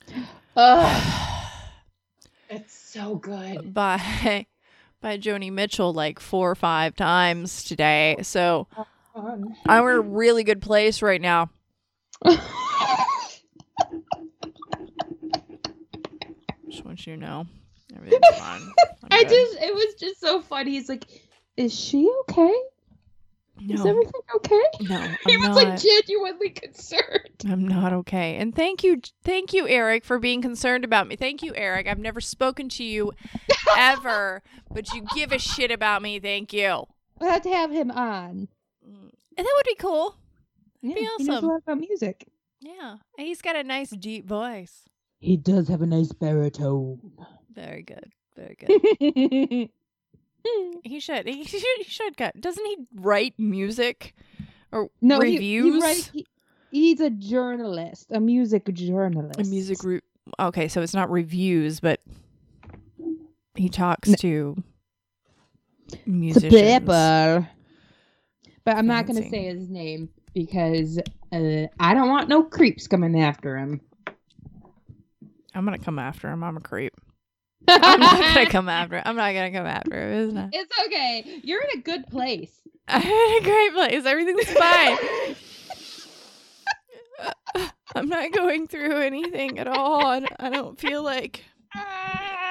[0.55, 1.51] Ugh,
[2.49, 3.73] it's so good.
[3.73, 4.45] by
[5.01, 8.17] by Joni Mitchell like four or five times today.
[8.23, 8.67] So
[9.15, 11.49] I'm in a really good place right now.
[16.69, 17.45] Just want you to know.
[17.95, 18.61] Everything's fine.
[19.11, 19.29] I'm good.
[19.29, 20.71] just, it was just so funny.
[20.71, 21.05] He's like,
[21.55, 22.53] "Is she okay?
[23.69, 25.55] Is everything okay?" no, I'm he was not.
[25.55, 27.29] like genuinely concerned.
[27.49, 28.35] I'm not okay.
[28.37, 31.15] And thank you, thank you, Eric, for being concerned about me.
[31.15, 31.87] Thank you, Eric.
[31.87, 33.13] I've never spoken to you
[33.77, 36.19] ever, but you give a shit about me.
[36.19, 36.83] Thank you.
[37.19, 38.47] We'll have to have him on.
[38.87, 39.09] Mm.
[39.37, 40.15] And that would be cool.
[40.83, 41.47] Yeah, Be He knows a awesome.
[41.49, 42.27] lot about music.
[42.61, 42.97] Yeah.
[43.17, 44.83] And he's got a nice deep voice.
[45.19, 46.99] He does have a nice baritone.
[47.57, 48.11] Very good.
[48.35, 49.69] Very good.
[50.83, 51.27] he should.
[51.27, 51.61] He should.
[51.77, 52.39] He should get.
[52.39, 54.13] Doesn't he write music
[54.71, 55.73] or no, reviews?
[55.75, 56.27] He, write- he-
[56.71, 59.39] he's a journalist, a music journalist.
[59.39, 60.01] a music re-
[60.39, 61.99] Okay, so it's not reviews, but
[63.55, 64.15] he talks No.
[64.17, 64.63] to
[65.89, 66.53] to musicians.
[66.53, 67.47] people.
[68.65, 70.99] But I'm not going to say his name because
[71.31, 73.79] uh, I don't want no creeps coming after him.
[75.55, 76.43] I'm gonna come after him.
[76.43, 76.93] I'm a creep.
[77.67, 79.01] I'm not gonna come after.
[79.05, 79.95] I'm not gonna come after.
[79.95, 80.49] It's not.
[80.53, 81.41] It's okay.
[81.43, 82.51] You're in a good place.
[82.87, 84.05] I'm in a great place.
[84.05, 84.97] Everything's fine.
[87.95, 90.01] I'm not going through anything at all.
[90.39, 91.43] I don't- feel like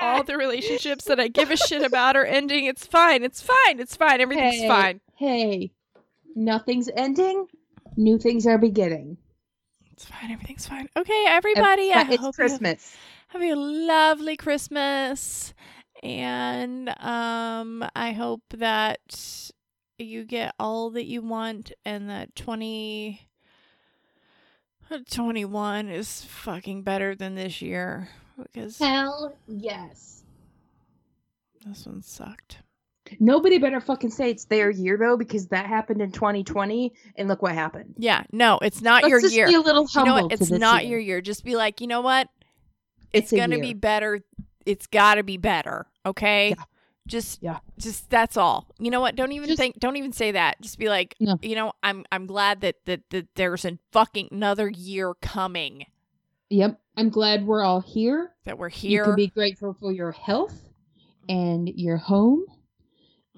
[0.00, 2.64] all the relationships that I give a shit about are ending.
[2.66, 3.22] It's fine.
[3.22, 3.78] It's fine.
[3.80, 4.20] It's fine.
[4.20, 4.68] Everything's Hey.
[4.68, 5.00] fine.
[5.14, 5.72] Hey,
[6.34, 7.46] nothing's ending.
[7.96, 9.16] New things are beginning.
[9.92, 10.30] It's fine.
[10.30, 10.88] Everything's fine.
[10.96, 11.92] Okay, everybody.
[11.92, 12.48] I It's, it's hope you
[13.44, 15.54] have- a lovely Christmas.
[16.02, 19.50] And um I hope that
[19.98, 23.26] you get all that you want and that 20
[25.10, 28.08] 21 is fucking better than this year
[28.40, 30.22] because Hell yes.
[31.64, 32.58] this one sucked.
[33.20, 37.40] Nobody better fucking say it's their year though, because that happened in 2020, and look
[37.40, 37.94] what happened.
[37.96, 39.46] Yeah, no, it's not Let's your just year.
[39.46, 40.32] be a little humble You know what?
[40.40, 40.98] It's not year.
[40.98, 41.20] your year.
[41.20, 42.28] Just be like, you know what?
[43.12, 43.62] It's It's, gonna year.
[43.64, 44.20] be better.
[44.64, 45.86] It's gotta be better.
[46.04, 46.50] Okay.
[46.50, 46.64] Yeah.
[47.06, 47.58] Just Yeah.
[47.78, 48.66] just that's all.
[48.80, 49.14] You know what?
[49.14, 50.60] Don't even Just- think don't even say that.
[50.60, 51.38] Just be like, No.
[51.40, 55.86] you know, I'm I'm glad that, that that there's a fucking another year coming.
[56.50, 56.80] Yep.
[56.96, 58.32] I'm glad we're all here.
[58.44, 59.02] That we're here.
[59.02, 60.62] You can be grateful for your health
[61.28, 62.44] and your home,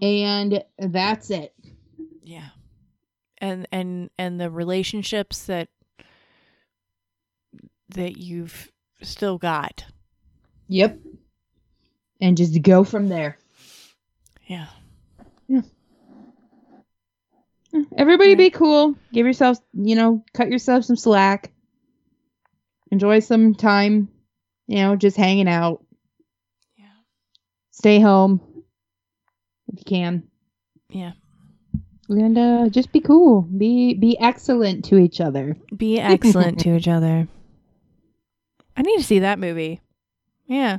[0.01, 0.05] mm-hmm.
[0.05, 1.55] and that's it.
[2.23, 2.49] yeah.
[3.39, 5.69] And and and the relationships that
[7.91, 8.71] that you've
[9.03, 9.85] still got.
[10.69, 10.99] Yep.
[12.21, 13.39] And just go from there.
[14.47, 14.67] Yeah.
[15.47, 15.63] Yeah.
[17.97, 18.97] Everybody be cool.
[19.13, 21.53] Give yourself, you know, cut yourself some slack.
[22.91, 24.09] Enjoy some time,
[24.67, 25.85] you know, just hanging out.
[26.77, 26.87] Yeah.
[27.71, 28.41] Stay home
[29.73, 30.23] if you can.
[30.89, 31.13] Yeah.
[32.09, 33.43] And uh, just be cool.
[33.43, 35.59] Be be excellent to each other.
[35.77, 37.29] Be excellent to each other.
[38.79, 39.81] I need to see that movie.
[40.47, 40.79] Yeah.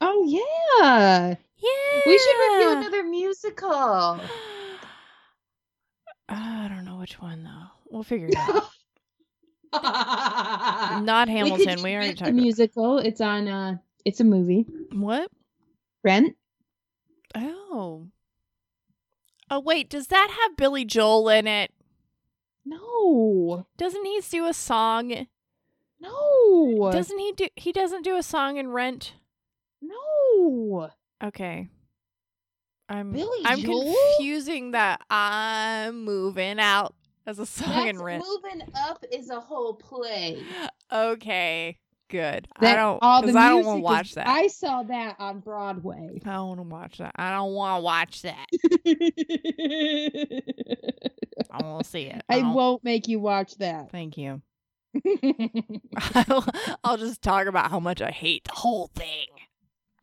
[0.00, 1.34] Oh yeah.
[1.56, 2.00] Yeah.
[2.06, 3.68] We should review another musical.
[6.28, 7.66] I don't know which one though.
[7.90, 8.70] We'll figure it out.
[11.02, 11.82] Not Hamilton.
[11.82, 12.98] We, already the talked about musical.
[12.98, 14.64] It's on uh it's a movie.
[14.92, 15.28] what?
[16.04, 16.36] Rent?
[17.34, 18.06] Oh.
[19.50, 21.72] Oh wait, does that have Billy Joel in it?
[22.64, 23.66] No.
[23.76, 25.26] Doesn't he do a song?
[26.02, 26.90] No.
[26.92, 29.14] Doesn't he do he doesn't do a song in Rent?
[29.80, 30.90] no.
[31.22, 31.68] Okay.
[32.88, 33.94] I'm Billy I'm Joel?
[34.16, 36.94] confusing that I'm moving out
[37.26, 38.24] as a song in Rent.
[38.26, 40.42] moving up is a whole play.
[40.92, 41.78] Okay.
[42.10, 42.46] Good.
[42.58, 44.26] I don't cuz I don't want to watch is- that.
[44.28, 46.20] I saw that on Broadway.
[46.26, 47.12] I don't want to watch that.
[47.16, 48.46] I don't want to watch that.
[51.50, 52.22] I won't see it.
[52.28, 53.90] I don't- won't make you watch that.
[53.90, 54.42] Thank you.
[56.14, 56.46] I'll,
[56.84, 59.26] I'll just talk about how much I hate the whole thing.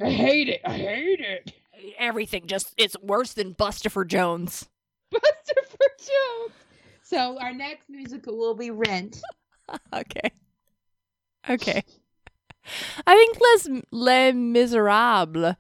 [0.02, 0.62] I hate it.
[0.66, 1.54] I hate it.
[1.98, 4.68] Everything just it's worse than Buster Jones.
[5.14, 6.54] Bustopher Jones.
[7.04, 9.22] So our next musical will be Rent.
[9.94, 10.32] okay.
[11.50, 11.84] Okay.
[13.08, 15.56] I think Les Les Miserables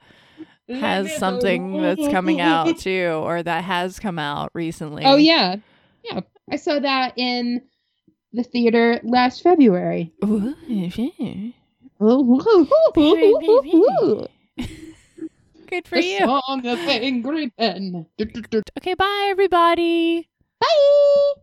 [0.70, 5.04] has something that's coming out too, or that has come out recently.
[5.06, 5.56] Oh yeah,
[6.04, 6.22] yeah.
[6.52, 7.62] I saw that in
[8.34, 10.14] the theater last February.
[15.68, 16.20] Good for the you.
[16.20, 18.06] song of angry men.
[18.78, 20.30] Okay, bye everybody.
[20.60, 21.34] Bye.